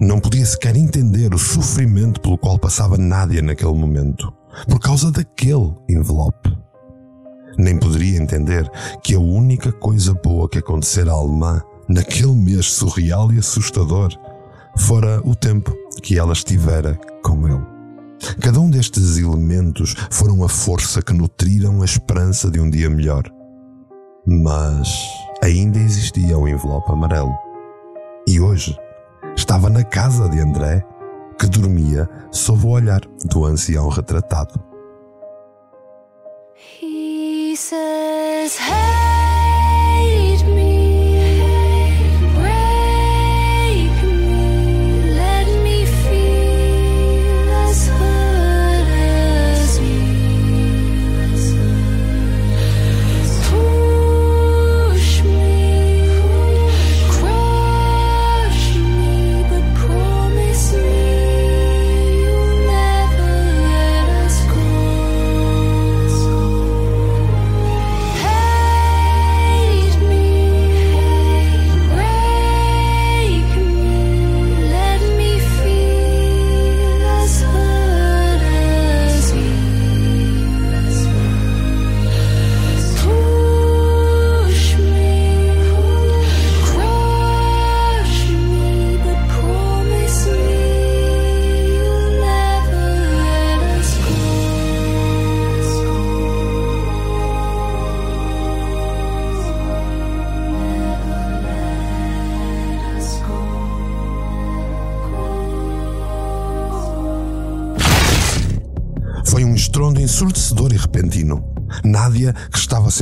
Não 0.00 0.20
podia 0.20 0.46
sequer 0.46 0.76
entender 0.76 1.34
o 1.34 1.38
sofrimento 1.38 2.20
pelo 2.20 2.38
qual 2.38 2.58
passava 2.58 2.96
Nádia 2.96 3.42
naquele 3.42 3.74
momento, 3.74 4.32
por 4.68 4.78
causa 4.80 5.10
daquele 5.10 5.74
envelope. 5.88 6.56
Nem 7.58 7.78
poderia 7.78 8.18
entender 8.18 8.70
que 9.02 9.14
a 9.14 9.20
única 9.20 9.72
coisa 9.72 10.14
boa 10.14 10.48
que 10.48 10.58
acontecera 10.58 11.10
à 11.12 11.14
alemã 11.14 11.60
naquele 11.88 12.34
mês 12.34 12.66
surreal 12.66 13.32
e 13.32 13.38
assustador 13.38 14.10
fora 14.76 15.20
o 15.24 15.34
tempo 15.34 15.74
que 16.02 16.18
ela 16.18 16.32
estivera 16.32 16.98
com 17.22 17.46
ele. 17.46 17.72
Cada 18.40 18.60
um 18.60 18.70
destes 18.70 19.18
elementos 19.18 19.94
foram 20.10 20.44
a 20.44 20.48
força 20.48 21.02
que 21.02 21.12
nutriram 21.12 21.82
a 21.82 21.84
esperança 21.84 22.50
de 22.50 22.60
um 22.60 22.70
dia 22.70 22.88
melhor. 22.88 23.24
Mas 24.26 24.88
ainda 25.42 25.78
existia 25.78 26.38
o 26.38 26.48
envelope 26.48 26.90
amarelo. 26.90 27.36
E 28.26 28.40
hoje 28.40 28.78
estava 29.36 29.68
na 29.68 29.82
casa 29.82 30.28
de 30.28 30.38
André, 30.38 30.86
que 31.38 31.46
dormia 31.46 32.08
sob 32.30 32.64
o 32.66 32.70
olhar 32.70 33.00
do 33.24 33.44
ancião 33.44 33.88
retratado. 33.88 34.54
He 36.80 37.56
says, 37.56 38.56
Hate 38.60 38.81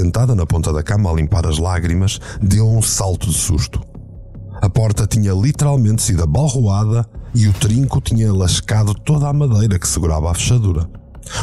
sentada 0.01 0.35
na 0.35 0.47
ponta 0.47 0.73
da 0.73 0.83
cama 0.83 1.11
a 1.11 1.15
limpar 1.15 1.47
as 1.47 1.59
lágrimas, 1.59 2.19
deu 2.41 2.67
um 2.67 2.81
salto 2.81 3.29
de 3.29 3.35
susto. 3.35 3.81
A 4.63 4.69
porta 4.69 5.07
tinha 5.07 5.33
literalmente 5.33 6.03
sido 6.03 6.23
abalroada 6.23 7.07
e 7.35 7.47
o 7.47 7.53
trinco 7.53 8.01
tinha 8.01 8.33
lascado 8.33 8.95
toda 8.95 9.29
a 9.29 9.33
madeira 9.33 9.79
que 9.79 9.87
segurava 9.87 10.31
a 10.31 10.35
fechadura. 10.35 10.89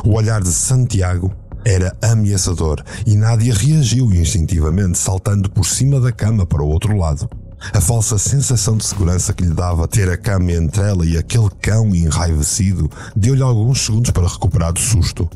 O 0.04 0.14
olhar 0.14 0.42
de 0.42 0.52
Santiago 0.52 1.32
era 1.64 1.96
ameaçador 2.02 2.84
e 3.06 3.16
Nádia 3.16 3.54
reagiu 3.54 4.12
instintivamente, 4.12 4.98
saltando 4.98 5.50
por 5.50 5.66
cima 5.66 6.00
da 6.00 6.12
cama 6.12 6.46
para 6.46 6.64
o 6.64 6.68
outro 6.68 6.98
lado. 6.98 7.30
A 7.74 7.82
falsa 7.82 8.18
sensação 8.18 8.78
de 8.78 8.86
segurança 8.86 9.34
que 9.34 9.44
lhe 9.44 9.54
dava 9.54 9.88
ter 9.88 10.10
a 10.10 10.18
cama 10.18 10.52
entre 10.52 10.82
ela 10.82 11.06
e 11.06 11.18
aquele 11.18 11.50
cão 11.62 11.94
enraivecido 11.94 12.90
deu-lhe 13.16 13.42
alguns 13.42 13.86
segundos 13.86 14.12
para 14.12 14.28
recuperar 14.28 14.74
do 14.74 14.80
susto. 14.80 15.30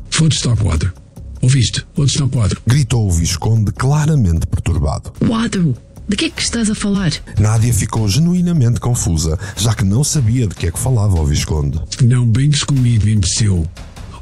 Ao 0.48 0.56
quadro. 0.56 0.92
Ouviste? 1.42 1.84
Foda-se 1.92 2.22
ao 2.22 2.28
quadro. 2.28 2.62
Gritou 2.64 3.04
o 3.04 3.10
Visconde 3.10 3.72
claramente 3.72 4.46
perturbado. 4.46 5.12
Quadro! 5.26 5.76
De 6.08 6.16
que 6.16 6.26
é 6.26 6.30
que 6.30 6.40
estás 6.40 6.70
a 6.70 6.74
falar? 6.74 7.10
Nádia 7.38 7.74
ficou 7.74 8.08
genuinamente 8.08 8.78
confusa, 8.78 9.36
já 9.56 9.74
que 9.74 9.84
não 9.84 10.04
sabia 10.04 10.46
de 10.46 10.54
que 10.54 10.68
é 10.68 10.70
que 10.70 10.78
falava 10.78 11.20
o 11.20 11.26
Visconde. 11.26 11.80
Não 12.02 12.26
brinques 12.26 12.62
comigo, 12.62 13.08
imbecil. 13.08 13.66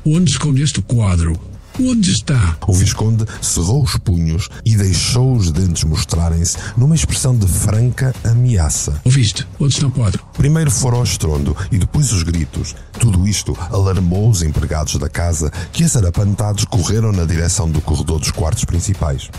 Onde 0.04 0.30
escondeste 0.30 0.78
o 0.78 0.83
quadro? 0.83 1.38
Onde 1.83 2.12
está? 2.12 2.59
O 2.66 2.75
Visconde 2.75 3.25
cerrou 3.40 3.83
os 3.83 3.97
punhos 3.97 4.51
e 4.66 4.77
deixou 4.77 5.35
os 5.35 5.51
dentes 5.51 5.83
mostrarem-se 5.85 6.59
numa 6.77 6.95
expressão 6.95 7.35
de 7.35 7.49
franca 7.49 8.14
ameaça. 8.23 9.01
Ouviste? 9.03 9.49
Onde 9.59 9.73
está 9.73 9.87
o 9.87 9.90
quadro? 9.90 10.23
Primeiro 10.35 10.71
fora 10.71 10.97
o 10.97 11.03
estrondo 11.03 11.57
e 11.73 11.79
depois 11.79 12.12
os 12.12 12.23
gritos. 12.23 12.77
Tudo 12.99 13.27
isto 13.27 13.57
alarmou 13.71 14.29
os 14.29 14.43
empregados 14.43 14.97
da 14.97 15.09
casa, 15.09 15.51
que 15.73 15.83
assarapantados 15.83 16.66
correram 16.66 17.12
na 17.12 17.25
direção 17.25 17.71
do 17.71 17.81
corredor 17.81 18.19
dos 18.19 18.31
quartos 18.31 18.66
principais. 18.66 19.31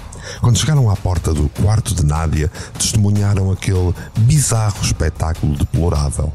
Quando 0.41 0.57
chegaram 0.57 0.89
à 0.89 0.95
porta 0.95 1.35
do 1.35 1.47
quarto 1.47 1.93
de 1.93 2.03
Nádia, 2.03 2.51
testemunharam 2.73 3.51
aquele 3.51 3.93
bizarro 4.17 4.83
espetáculo 4.83 5.55
deplorável. 5.55 6.33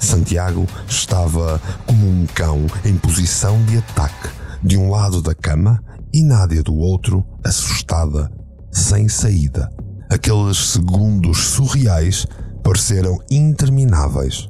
Santiago 0.00 0.66
estava 0.88 1.62
como 1.86 2.08
um 2.08 2.26
cão 2.26 2.66
em 2.84 2.96
posição 2.96 3.62
de 3.66 3.78
ataque, 3.78 4.28
de 4.64 4.78
um 4.78 4.90
lado 4.90 5.20
da 5.20 5.34
cama 5.34 5.82
e 6.12 6.22
Nádia 6.22 6.62
do 6.62 6.74
outro, 6.74 7.24
assustada, 7.44 8.32
sem 8.72 9.08
saída. 9.08 9.70
Aqueles 10.10 10.70
segundos 10.70 11.38
surreais 11.38 12.26
pareceram 12.62 13.18
intermináveis. 13.30 14.48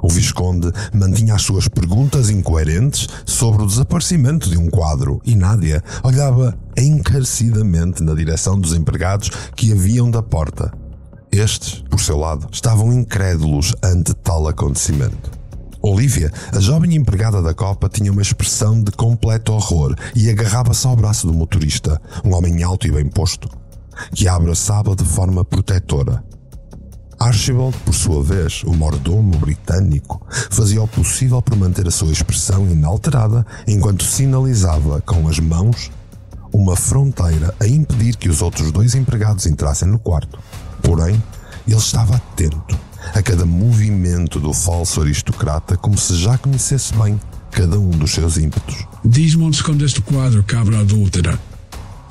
O 0.00 0.08
Visconde 0.08 0.70
mantinha 0.94 1.34
as 1.34 1.42
suas 1.42 1.66
perguntas 1.66 2.30
incoerentes 2.30 3.08
sobre 3.26 3.62
o 3.62 3.66
desaparecimento 3.66 4.48
de 4.48 4.56
um 4.56 4.70
quadro 4.70 5.20
e 5.24 5.34
Nádia 5.34 5.82
olhava 6.04 6.56
encarecidamente 6.76 8.00
na 8.02 8.14
direção 8.14 8.60
dos 8.60 8.74
empregados 8.74 9.30
que 9.56 9.72
haviam 9.72 10.08
da 10.08 10.22
porta. 10.22 10.72
Estes, 11.32 11.82
por 11.90 12.00
seu 12.00 12.16
lado, 12.16 12.46
estavam 12.52 12.92
incrédulos 12.92 13.74
ante 13.82 14.14
tal 14.14 14.46
acontecimento. 14.46 15.37
Olivia, 15.80 16.32
a 16.52 16.58
jovem 16.58 16.96
empregada 16.96 17.40
da 17.40 17.54
Copa, 17.54 17.88
tinha 17.88 18.10
uma 18.10 18.22
expressão 18.22 18.82
de 18.82 18.90
completo 18.90 19.52
horror 19.52 19.94
e 20.14 20.28
agarrava-se 20.28 20.86
ao 20.86 20.96
braço 20.96 21.26
do 21.26 21.32
motorista, 21.32 22.00
um 22.24 22.34
homem 22.34 22.62
alto 22.64 22.86
e 22.88 22.90
bem 22.90 23.06
posto, 23.08 23.48
que 24.12 24.26
a 24.26 24.34
abraçava 24.34 24.96
de 24.96 25.04
forma 25.04 25.44
protetora. 25.44 26.22
Archibald, 27.18 27.76
por 27.84 27.94
sua 27.94 28.22
vez, 28.22 28.62
o 28.64 28.72
mordomo 28.72 29.36
britânico, 29.38 30.20
fazia 30.50 30.82
o 30.82 30.88
possível 30.88 31.40
por 31.40 31.56
manter 31.56 31.86
a 31.86 31.92
sua 31.92 32.12
expressão 32.12 32.68
inalterada 32.68 33.46
enquanto 33.66 34.04
sinalizava 34.04 35.00
com 35.00 35.28
as 35.28 35.38
mãos 35.38 35.90
uma 36.52 36.76
fronteira 36.76 37.54
a 37.60 37.66
impedir 37.66 38.16
que 38.16 38.28
os 38.28 38.42
outros 38.42 38.72
dois 38.72 38.94
empregados 38.94 39.46
entrassem 39.46 39.88
no 39.88 39.98
quarto. 39.98 40.38
Porém, 40.82 41.22
ele 41.66 41.76
estava 41.76 42.16
atento 42.16 42.87
a 43.14 43.22
cada 43.22 43.44
movimento 43.44 44.38
do 44.40 44.52
falso 44.52 45.00
aristocrata 45.00 45.76
como 45.76 45.96
se 45.98 46.16
já 46.16 46.36
conhecesse 46.38 46.94
bem 46.94 47.20
cada 47.50 47.78
um 47.78 47.90
dos 47.90 48.12
seus 48.12 48.36
ímpetos. 48.36 48.84
Diz-me 49.04 49.44
onde 49.44 49.56
escondeste 49.56 50.00
o 50.00 50.02
quadro, 50.02 50.42
cabra 50.42 50.80
adúltera. 50.80 51.38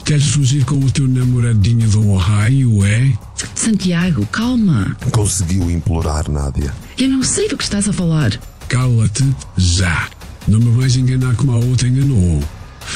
Queres 0.04 0.28
fugir 0.28 0.64
com 0.64 0.76
o 0.76 0.90
teu 0.90 1.08
namoradinho 1.08 1.88
do 1.90 2.12
Ohio, 2.12 2.86
é? 2.86 3.12
Santiago, 3.54 4.26
calma. 4.28 4.96
Conseguiu 5.12 5.70
implorar 5.70 6.30
Nádia. 6.30 6.74
Eu 6.98 7.10
não 7.10 7.22
sei 7.24 7.50
do 7.50 7.58
que 7.58 7.64
estás 7.64 7.90
a 7.90 7.94
falar. 7.94 8.40
Cala-te 8.70 9.24
já. 9.58 10.08
Não 10.48 10.60
me 10.60 10.72
vais 10.80 10.96
enganar 10.96 11.36
como 11.36 11.52
a 11.52 11.58
outra 11.58 11.90
enganou. 11.90 12.42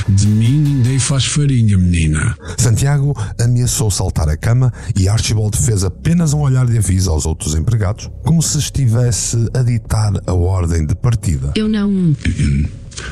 De 0.08 0.28
mim 0.28 0.60
ninguém 0.60 1.00
faz 1.00 1.26
farinha, 1.26 1.78
menina. 1.78 2.36
Santiago 2.58 3.16
ameaçou 3.40 3.92
saltar 3.92 4.30
a 4.30 4.38
cama 4.38 4.72
e 4.96 5.08
Archibald 5.08 5.58
fez 5.58 5.84
apenas 5.84 6.34
um 6.34 6.40
olhar 6.40 6.66
de 6.66 6.78
aviso 6.78 7.10
aos 7.10 7.26
outros 7.26 7.56
empregados, 7.56 8.10
como 8.24 8.42
se 8.42 8.58
estivesse 8.58 9.38
a 9.54 9.62
ditar 9.62 10.14
a 10.26 10.34
ordem 10.34 10.86
de 10.86 10.96
partida. 10.96 11.54
Eu 11.56 11.68
não. 11.68 12.16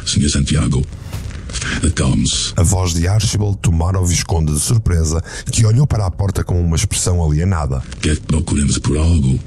Senhor 0.06 0.30
Santiago, 0.30 0.86
acalme-se. 1.86 2.54
A 2.56 2.63
voz 2.63 2.94
de 2.94 3.08
Archibald 3.08 3.58
tomara 3.62 4.00
o 4.00 4.06
Visconde 4.06 4.54
de 4.54 4.60
surpresa, 4.60 5.22
que 5.52 5.65
olhou 5.65 5.88
para 5.88 6.06
a 6.06 6.12
porta 6.12 6.44
com 6.44 6.60
uma 6.62 6.76
expressão 6.76 7.24
alienada. 7.24 7.82
Quer 8.02 8.15
que 8.18 8.24
procuremos 8.24 8.78
por 8.78 8.98
algo? 8.98 9.39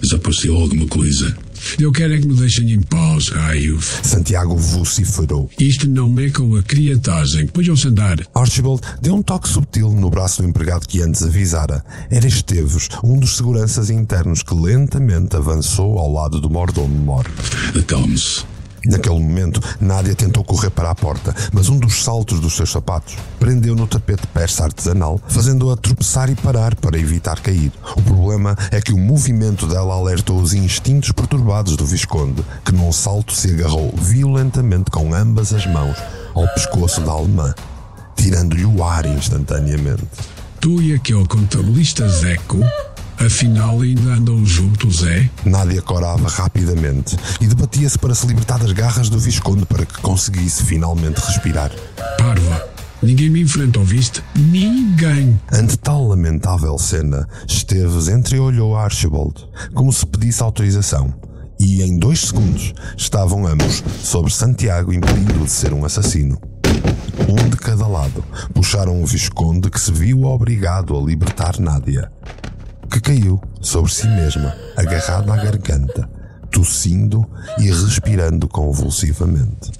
Desapareceu 0.00 0.56
alguma 0.56 0.86
coisa? 0.86 1.36
Eu 1.78 1.92
quero 1.92 2.14
é 2.14 2.18
que 2.18 2.26
me 2.26 2.34
deixem 2.34 2.72
em 2.72 2.80
paz, 2.80 3.28
raios. 3.28 4.00
Santiago 4.02 4.56
vociferou. 4.56 5.50
Isto 5.58 5.88
não 5.88 6.18
é 6.18 6.30
com 6.30 6.54
a 6.56 6.62
criatagem. 6.62 7.48
A 7.54 7.88
andar. 7.88 8.18
Archibald 8.34 8.82
deu 9.00 9.14
um 9.14 9.22
toque 9.22 9.48
subtil 9.48 9.90
no 9.92 10.10
braço 10.10 10.42
do 10.42 10.48
empregado 10.48 10.86
que 10.86 11.02
antes 11.02 11.22
avisara. 11.22 11.84
Era 12.10 12.26
Esteves, 12.26 12.88
um 13.02 13.18
dos 13.18 13.36
seguranças 13.36 13.90
internos 13.90 14.42
que 14.42 14.54
lentamente 14.54 15.36
avançou 15.36 15.98
ao 15.98 16.12
lado 16.12 16.40
do 16.40 16.50
mordomo 16.50 16.94
mor. 16.94 17.26
Acalme-se. 17.78 18.53
Naquele 18.86 19.18
momento, 19.18 19.60
Nádia 19.80 20.14
tentou 20.14 20.44
correr 20.44 20.70
para 20.70 20.90
a 20.90 20.94
porta, 20.94 21.34
mas 21.52 21.68
um 21.68 21.78
dos 21.78 22.02
saltos 22.02 22.40
dos 22.40 22.54
seus 22.54 22.70
sapatos 22.70 23.16
prendeu 23.38 23.74
no 23.74 23.86
tapete 23.86 24.26
persa 24.26 24.64
artesanal, 24.64 25.20
fazendo-a 25.28 25.76
tropeçar 25.76 26.30
e 26.30 26.34
parar 26.34 26.74
para 26.74 26.98
evitar 26.98 27.40
cair. 27.40 27.72
O 27.96 28.02
problema 28.02 28.56
é 28.70 28.80
que 28.80 28.92
o 28.92 28.98
movimento 28.98 29.66
dela 29.66 29.94
alertou 29.94 30.40
os 30.40 30.52
instintos 30.52 31.12
perturbados 31.12 31.76
do 31.76 31.86
Visconde, 31.86 32.44
que 32.64 32.72
num 32.72 32.92
salto 32.92 33.32
se 33.32 33.50
agarrou 33.50 33.92
violentamente 33.96 34.90
com 34.90 35.14
ambas 35.14 35.52
as 35.52 35.66
mãos 35.66 35.96
ao 36.34 36.48
pescoço 36.48 37.00
da 37.00 37.12
alemã, 37.12 37.54
tirando-lhe 38.16 38.64
o 38.64 38.82
ar 38.82 39.06
instantaneamente. 39.06 40.04
Tu 40.60 40.82
e 40.82 40.94
aquele 40.94 41.26
contabilista 41.26 42.08
Zeco, 42.08 42.58
afinal 43.18 43.80
ainda 43.80 44.14
andam 44.14 44.44
juntos, 44.44 45.02
é? 45.06 45.28
Nádia 45.44 45.82
corava 45.82 46.28
rapidamente 46.28 47.16
e 47.40 47.46
debatia-se 47.46 47.98
para 47.98 48.14
se 48.14 48.26
libertar 48.26 48.58
das 48.58 48.72
garras 48.72 49.08
do 49.08 49.18
Visconde 49.18 49.64
para 49.66 49.84
que 49.84 50.00
conseguisse 50.00 50.64
finalmente 50.64 51.20
respirar. 51.20 51.70
Parva. 52.18 52.74
Ninguém 53.02 53.28
me 53.28 53.42
enfrenta, 53.42 53.78
ouviste? 53.78 54.22
Ninguém. 54.34 55.38
Ante 55.52 55.76
tal 55.76 56.08
lamentável 56.08 56.78
cena, 56.78 57.28
Esteves 57.46 58.08
entreolhou 58.08 58.76
a 58.76 58.84
Archibald, 58.84 59.46
como 59.74 59.92
se 59.92 60.06
pedisse 60.06 60.42
autorização, 60.42 61.12
e 61.60 61.82
em 61.82 61.98
dois 61.98 62.20
segundos 62.20 62.72
estavam 62.96 63.46
ambos 63.46 63.82
sobre 64.02 64.32
Santiago 64.32 64.92
impedindo-o 64.92 65.44
de 65.44 65.50
ser 65.50 65.74
um 65.74 65.84
assassino. 65.84 66.38
Um 67.28 67.48
de 67.48 67.56
cada 67.56 67.86
lado 67.86 68.24
puxaram 68.52 69.02
o 69.02 69.06
Visconde 69.06 69.70
que 69.70 69.80
se 69.80 69.92
viu 69.92 70.24
obrigado 70.24 70.96
a 70.96 71.00
libertar 71.00 71.60
Nádia, 71.60 72.10
que 72.94 73.00
caiu 73.00 73.40
sobre 73.60 73.92
si 73.92 74.06
mesma, 74.06 74.54
agarrada 74.76 75.34
à 75.34 75.36
garganta, 75.36 76.08
tossindo 76.52 77.28
e 77.58 77.64
respirando 77.64 78.46
convulsivamente. 78.46 79.72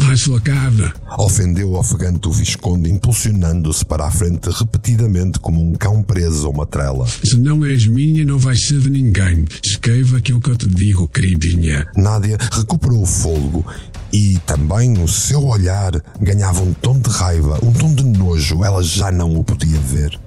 Vai 0.00 0.16
sua 0.16 0.40
cabra. 0.40 0.92
Ofendeu 1.16 1.74
ofegante 1.74 2.26
o 2.26 2.32
Visconde, 2.32 2.90
impulsionando-se 2.90 3.84
para 3.84 4.06
a 4.06 4.10
frente 4.10 4.50
repetidamente 4.50 5.38
como 5.38 5.62
um 5.62 5.74
cão 5.74 6.02
preso 6.02 6.48
a 6.48 6.50
uma 6.50 6.66
trela. 6.66 7.06
Se 7.06 7.38
não 7.38 7.64
és 7.64 7.86
minha, 7.86 8.24
não 8.24 8.36
vais 8.36 8.66
ser 8.66 8.80
de 8.80 8.90
ninguém. 8.90 9.44
Escreva 9.64 10.16
aquilo 10.16 10.40
que 10.40 10.50
eu 10.50 10.56
te 10.56 10.66
digo, 10.66 11.06
queridinha. 11.06 11.86
Nádia 11.96 12.36
recuperou 12.50 13.02
o 13.02 13.06
fôlego 13.06 13.64
e 14.12 14.40
também 14.44 15.00
o 15.00 15.06
seu 15.06 15.44
olhar 15.44 15.92
ganhava 16.20 16.62
um 16.62 16.74
tom 16.74 16.98
de 16.98 17.10
raiva, 17.10 17.60
um 17.62 17.72
tom 17.72 17.94
de 17.94 18.02
nojo. 18.04 18.64
Ela 18.64 18.82
já 18.82 19.12
não 19.12 19.36
o 19.36 19.44
podia 19.44 19.78
ver. 19.78 20.18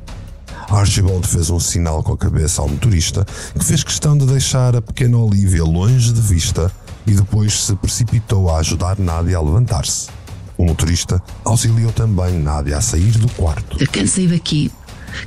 Archibald 0.70 1.28
fez 1.28 1.50
um 1.50 1.60
sinal 1.60 2.04
com 2.04 2.14
a 2.14 2.18
cabeça 2.18 2.62
ao 2.62 2.70
motorista, 2.70 3.26
que 3.58 3.66
fez 3.66 3.84
questão 3.84 4.16
de 4.18 4.26
deixar 4.26 4.76
a 4.76 4.82
pequena 4.82 5.18
Olivia 5.18 5.64
longe 5.64 6.14
de 6.14 6.22
vista 6.22 6.72
e 7.08 7.12
depois 7.12 7.66
se 7.66 7.76
precipitou 7.76 8.50
a 8.50 8.60
ajudar 8.60 9.00
Nádia 9.00 9.38
a 9.38 9.42
levantar-se. 9.42 10.10
O 10.58 10.66
motorista 10.66 11.22
auxiliou 11.44 11.92
também 11.92 12.40
Nádia 12.40 12.78
a 12.78 12.82
sair 12.82 13.12
do 13.18 13.28
quarto. 13.30 13.78
Eu 13.82 14.08
sair 14.08 14.28
daqui. 14.28 14.72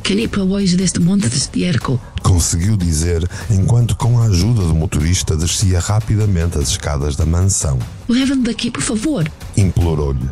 Quero 0.02 0.20
ir 0.20 0.28
para 0.28 0.44
longe 0.44 0.76
deste 0.76 1.00
monte 1.00 1.28
de 1.28 1.37
estiércol. 1.37 1.98
Conseguiu 2.22 2.76
dizer 2.76 3.28
enquanto, 3.50 3.96
com 3.96 4.20
a 4.20 4.26
ajuda 4.26 4.62
do 4.62 4.74
motorista, 4.74 5.37
descia 5.37 5.81
rapidamente 5.81 6.57
as 6.57 6.68
escadas 6.68 7.16
da 7.16 7.26
mansão. 7.26 7.78
Leva-me 8.09 8.44
daqui, 8.44 8.70
por 8.70 8.83
favor. 8.83 9.28
Implorou-lhe. 9.57 10.28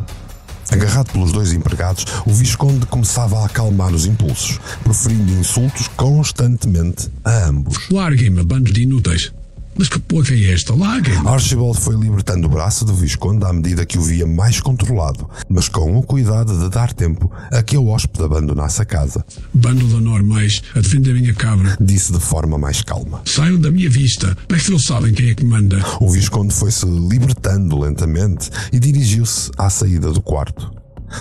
Agarrado 0.70 1.12
pelos 1.12 1.32
dois 1.32 1.52
empregados, 1.52 2.04
o 2.24 2.32
Visconde 2.32 2.86
começava 2.86 3.40
a 3.40 3.46
acalmar 3.46 3.92
os 3.92 4.06
impulsos, 4.06 4.60
proferindo 4.84 5.32
insultos 5.32 5.88
constantemente 5.88 7.10
a 7.24 7.46
ambos. 7.46 7.88
Larguem-me, 7.90 8.44
bando 8.44 8.72
de 8.72 8.82
inúteis. 8.82 9.32
Mas 9.80 9.88
que 9.88 9.98
porra 9.98 10.34
é 10.34 10.52
esta? 10.52 10.74
Larguem-me. 10.74 11.26
Archibald 11.26 11.80
foi 11.80 11.96
libertando 11.96 12.46
o 12.46 12.50
braço 12.50 12.84
do 12.84 12.92
Visconde 12.92 13.46
à 13.46 13.50
medida 13.50 13.86
que 13.86 13.96
o 13.96 14.02
via 14.02 14.26
mais 14.26 14.60
controlado, 14.60 15.26
mas 15.48 15.70
com 15.70 15.96
o 15.96 16.02
cuidado 16.02 16.54
de 16.58 16.68
dar 16.68 16.92
tempo 16.92 17.32
a 17.50 17.62
que 17.62 17.78
o 17.78 17.86
hóspede 17.86 18.22
abandonasse 18.22 18.82
a 18.82 18.84
casa. 18.84 19.24
Bando 19.54 19.88
de 19.88 19.96
anormais 19.96 20.60
a 20.76 20.80
defender 20.80 21.12
a 21.12 21.14
minha 21.14 21.32
cabra. 21.32 21.78
Disse 21.80 22.12
de 22.12 22.20
forma 22.20 22.58
mais 22.58 22.82
calma. 22.82 23.22
Saiam 23.24 23.58
da 23.58 23.70
minha 23.70 23.88
vista. 23.88 24.36
Mas 24.50 24.64
que 24.64 24.70
não 24.70 24.78
sabem 24.78 25.14
quem 25.14 25.30
é 25.30 25.34
que 25.34 25.46
manda. 25.46 25.82
O 25.98 26.10
Visconde 26.10 26.52
foi-se 26.52 26.84
libertando 26.84 27.78
lentamente 27.78 28.50
e 28.70 28.78
dirigiu-se 28.78 29.50
à 29.56 29.70
saída 29.70 30.12
do 30.12 30.20
quarto. 30.20 30.70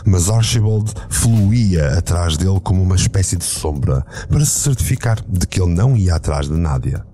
Mas 0.05 0.29
Archibald 0.29 0.91
fluía 1.09 1.97
atrás 1.97 2.35
dele 2.35 2.59
como 2.61 2.83
uma 2.83 2.97
espécie 2.97 3.37
de 3.37 3.45
sombra 3.45 4.05
para 4.27 4.43
se 4.43 4.59
certificar 4.59 5.23
de 5.25 5.47
que 5.47 5.61
ele 5.61 5.73
não 5.73 5.95
ia 5.95 6.15
atrás 6.15 6.49
de 6.49 6.57
Nádia. 6.57 7.05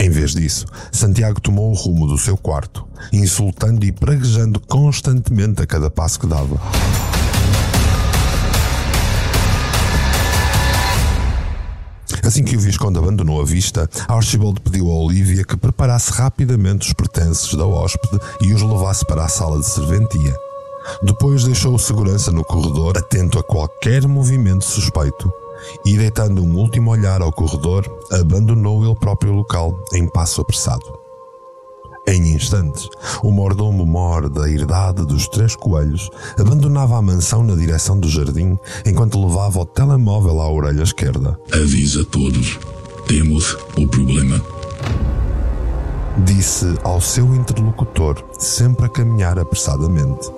Em 0.00 0.08
vez 0.08 0.34
disso, 0.34 0.64
Santiago 0.90 1.42
tomou 1.42 1.70
o 1.70 1.74
rumo 1.74 2.06
do 2.06 2.16
seu 2.16 2.34
quarto, 2.34 2.88
insultando 3.12 3.84
e 3.84 3.92
praguejando 3.92 4.58
constantemente 4.58 5.60
a 5.60 5.66
cada 5.66 5.90
passo 5.90 6.18
que 6.18 6.26
dava. 6.26 6.58
Assim 12.24 12.42
que 12.42 12.56
o 12.56 12.60
Visconde 12.60 12.98
abandonou 12.98 13.42
a 13.42 13.44
vista, 13.44 13.90
Archibald 14.08 14.62
pediu 14.62 14.90
a 14.90 14.94
Olivia 14.94 15.44
que 15.44 15.54
preparasse 15.54 16.12
rapidamente 16.12 16.86
os 16.86 16.94
pertences 16.94 17.52
da 17.52 17.66
hóspede 17.66 18.18
e 18.40 18.54
os 18.54 18.62
levasse 18.62 19.04
para 19.04 19.24
a 19.24 19.28
sala 19.28 19.58
de 19.58 19.66
serventia. 19.66 20.34
Depois 21.02 21.44
deixou 21.44 21.74
o 21.74 21.78
segurança 21.78 22.32
no 22.32 22.42
corredor, 22.42 22.96
atento 22.96 23.38
a 23.38 23.42
qualquer 23.42 24.08
movimento 24.08 24.64
suspeito, 24.64 25.30
e, 25.84 25.96
deitando 25.96 26.42
um 26.42 26.56
último 26.56 26.90
olhar 26.90 27.22
ao 27.22 27.32
corredor, 27.32 27.84
abandonou 28.12 28.84
ele 28.84 28.94
próprio 28.94 29.32
local 29.32 29.78
em 29.94 30.06
passo 30.06 30.40
apressado. 30.40 31.00
Em 32.06 32.34
instantes, 32.34 32.88
o 33.22 33.30
mordomo 33.30 33.84
mor 33.84 34.28
da 34.28 34.50
herdade 34.50 35.04
dos 35.04 35.28
três 35.28 35.54
coelhos 35.54 36.10
abandonava 36.38 36.96
a 36.96 37.02
mansão 37.02 37.44
na 37.44 37.54
direção 37.54 37.98
do 37.98 38.08
jardim 38.08 38.58
enquanto 38.84 39.24
levava 39.24 39.60
o 39.60 39.66
telemóvel 39.66 40.40
à 40.40 40.50
orelha 40.50 40.82
esquerda. 40.82 41.38
Avisa 41.52 42.04
todos. 42.04 42.58
Temos 43.06 43.56
o 43.76 43.86
problema. 43.86 44.42
Disse 46.24 46.66
ao 46.82 47.00
seu 47.00 47.34
interlocutor, 47.34 48.24
sempre 48.38 48.86
a 48.86 48.88
caminhar 48.88 49.38
apressadamente. 49.38 50.30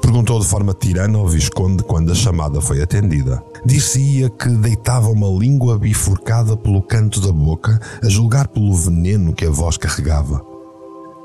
Perguntou 0.00 0.40
de 0.40 0.46
forma 0.46 0.74
tirana 0.74 1.18
ao 1.18 1.28
Visconde 1.28 1.82
quando 1.82 2.12
a 2.12 2.14
chamada 2.14 2.60
foi 2.60 2.82
atendida. 2.82 3.42
Disse-ia 3.64 4.30
que 4.30 4.48
deitava 4.48 5.08
uma 5.08 5.28
língua 5.28 5.78
bifurcada 5.78 6.56
pelo 6.56 6.82
canto 6.82 7.20
da 7.20 7.32
boca, 7.32 7.80
a 8.02 8.08
julgar 8.08 8.48
pelo 8.48 8.74
veneno 8.74 9.32
que 9.32 9.44
a 9.44 9.50
voz 9.50 9.76
carregava. 9.76 10.44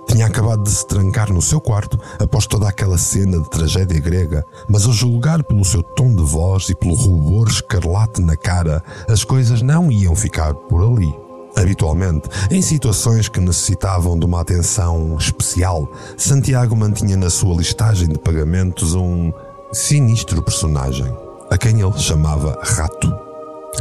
Tinha 0.07 0.27
acabado 0.27 0.63
de 0.63 0.69
se 0.69 0.87
trancar 0.87 1.33
no 1.33 1.41
seu 1.41 1.59
quarto 1.59 1.99
após 2.19 2.45
toda 2.45 2.67
aquela 2.67 2.97
cena 2.97 3.39
de 3.39 3.49
tragédia 3.49 3.99
grega, 3.99 4.45
mas 4.69 4.87
a 4.87 4.91
julgar 4.91 5.43
pelo 5.43 5.65
seu 5.65 5.81
tom 5.81 6.15
de 6.15 6.23
voz 6.23 6.69
e 6.69 6.75
pelo 6.75 6.93
rubor 6.93 7.47
escarlate 7.47 8.21
na 8.21 8.37
cara, 8.37 8.83
as 9.09 9.23
coisas 9.23 9.61
não 9.61 9.91
iam 9.91 10.15
ficar 10.15 10.53
por 10.53 10.83
ali. 10.83 11.24
Habitualmente, 11.55 12.29
em 12.51 12.61
situações 12.61 13.29
que 13.29 13.39
necessitavam 13.39 14.19
de 14.19 14.25
uma 14.25 14.41
atenção 14.41 15.15
especial, 15.17 15.89
Santiago 16.17 16.75
mantinha 16.75 17.15
na 17.15 17.29
sua 17.29 17.55
listagem 17.55 18.09
de 18.09 18.19
pagamentos 18.19 18.93
um 18.93 19.31
sinistro 19.71 20.41
personagem, 20.41 21.11
a 21.49 21.57
quem 21.57 21.81
ele 21.81 21.97
chamava 21.97 22.59
Rato. 22.61 23.13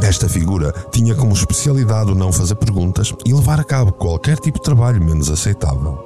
Esta 0.01 0.27
figura 0.27 0.73
tinha 0.91 1.15
como 1.15 1.33
especialidade 1.33 2.11
o 2.11 2.15
não 2.15 2.31
fazer 2.31 2.55
perguntas 2.55 3.13
e 3.25 3.33
levar 3.33 3.59
a 3.59 3.63
cabo 3.63 3.91
qualquer 3.91 4.37
tipo 4.39 4.57
de 4.57 4.63
trabalho 4.63 5.03
menos 5.03 5.29
aceitável. 5.29 5.97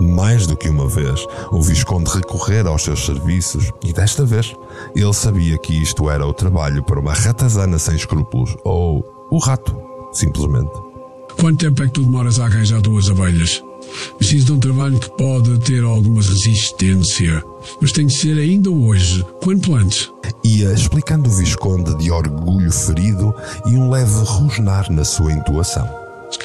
Mais 0.00 0.46
do 0.46 0.56
que 0.56 0.68
uma 0.68 0.88
vez, 0.88 1.24
o 1.52 1.62
Visconde 1.62 2.10
recorrer 2.10 2.66
aos 2.66 2.82
seus 2.82 3.06
serviços 3.06 3.70
e 3.82 3.92
desta 3.92 4.24
vez 4.24 4.54
ele 4.94 5.12
sabia 5.12 5.56
que 5.56 5.80
isto 5.80 6.10
era 6.10 6.26
o 6.26 6.34
trabalho 6.34 6.82
para 6.82 6.98
uma 6.98 7.14
ratazana 7.14 7.78
sem 7.78 7.94
escrúpulos 7.94 8.56
ou 8.64 9.04
o 9.30 9.38
rato, 9.38 9.74
simplesmente. 10.12 10.93
Quanto 11.38 11.58
tempo 11.58 11.82
é 11.82 11.86
que 11.86 11.92
tu 11.92 12.02
demoras 12.02 12.38
a 12.38 12.46
arranjar 12.46 12.80
duas 12.80 13.08
abelhas? 13.08 13.62
Preciso 14.18 14.46
de 14.46 14.52
um 14.52 14.58
trabalho 14.58 14.98
que 14.98 15.10
pode 15.10 15.58
ter 15.60 15.82
alguma 15.82 16.22
resistência, 16.22 17.42
mas 17.80 17.92
tem 17.92 18.06
de 18.06 18.12
ser 18.12 18.38
ainda 18.38 18.70
hoje, 18.70 19.24
quanto 19.42 19.74
antes. 19.74 20.10
Ia 20.44 20.72
explicando 20.72 21.28
o 21.28 21.32
Visconde 21.32 21.96
de 21.98 22.10
orgulho 22.10 22.72
ferido 22.72 23.34
e 23.66 23.76
um 23.76 23.90
leve 23.90 24.24
rosnar 24.24 24.90
na 24.90 25.04
sua 25.04 25.32
intuação. 25.32 25.88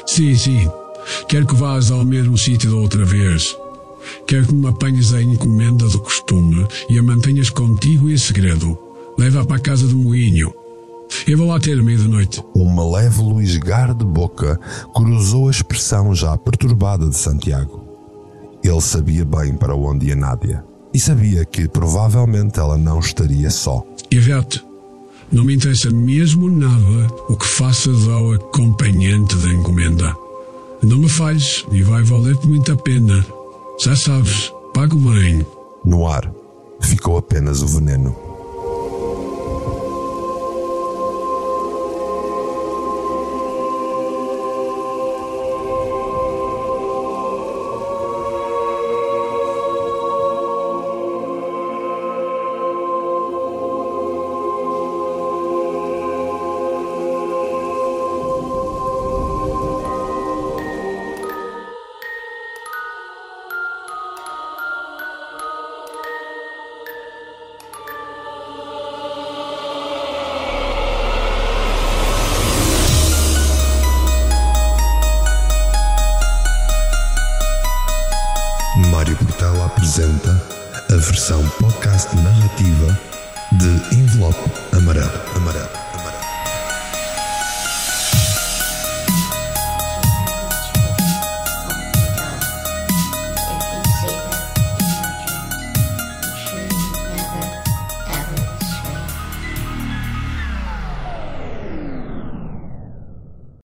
Sim, 0.05 0.35
sim. 0.35 0.69
Quero 1.27 1.47
que 1.47 1.55
vás 1.55 1.91
ao 1.91 2.05
mesmo 2.05 2.37
sítio 2.37 2.71
da 2.71 2.77
outra 2.77 3.05
vez. 3.05 3.55
Quero 4.27 4.47
que 4.47 4.53
me 4.53 4.67
apanhes 4.67 5.13
a 5.13 5.21
encomenda 5.21 5.87
do 5.87 5.99
costume 5.99 6.67
e 6.89 6.97
a 6.97 7.03
mantenhas 7.03 7.49
contigo 7.49 8.09
em 8.09 8.17
segredo. 8.17 8.77
Leva 9.17 9.43
para 9.45 9.57
a 9.57 9.59
casa 9.59 9.87
do 9.87 9.97
moinho. 9.97 10.53
Eu 11.27 11.37
vou 11.37 11.47
lá 11.47 11.59
ter 11.59 11.81
meia-noite. 11.81 12.43
Uma 12.55 12.87
leve 12.97 13.21
luisgar 13.21 13.93
de 13.93 14.05
boca 14.05 14.59
cruzou 14.93 15.47
a 15.47 15.51
expressão 15.51 16.13
já 16.13 16.37
perturbada 16.37 17.07
de 17.09 17.15
Santiago. 17.15 17.83
Ele 18.63 18.81
sabia 18.81 19.25
bem 19.25 19.55
para 19.55 19.75
onde 19.75 20.07
ia 20.07 20.15
Nádia 20.15 20.63
e 20.93 20.99
sabia 20.99 21.45
que 21.45 21.67
provavelmente 21.67 22.59
ela 22.59 22.77
não 22.77 22.99
estaria 22.99 23.49
só. 23.49 23.83
E 24.11 24.19
Vete, 24.19 24.63
não 25.31 25.43
me 25.43 25.55
interessa 25.55 25.89
mesmo 25.91 26.49
nada 26.49 27.07
o 27.27 27.35
que 27.35 27.45
faças 27.45 28.07
ao 28.07 28.33
acompanhante 28.33 29.35
da 29.37 29.49
encomenda. 29.49 30.15
Não 30.81 30.97
me 30.97 31.09
falhes 31.09 31.65
e 31.71 31.83
vai 31.83 32.03
valer-te 32.03 32.47
muito 32.47 32.71
a 32.71 32.75
pena. 32.75 33.25
Já 33.83 33.95
sabes, 33.95 34.51
pago 34.73 34.95
bem. 34.95 35.45
No 35.85 36.07
ar 36.07 36.31
ficou 36.81 37.17
apenas 37.17 37.61
o 37.61 37.67
veneno. 37.67 38.28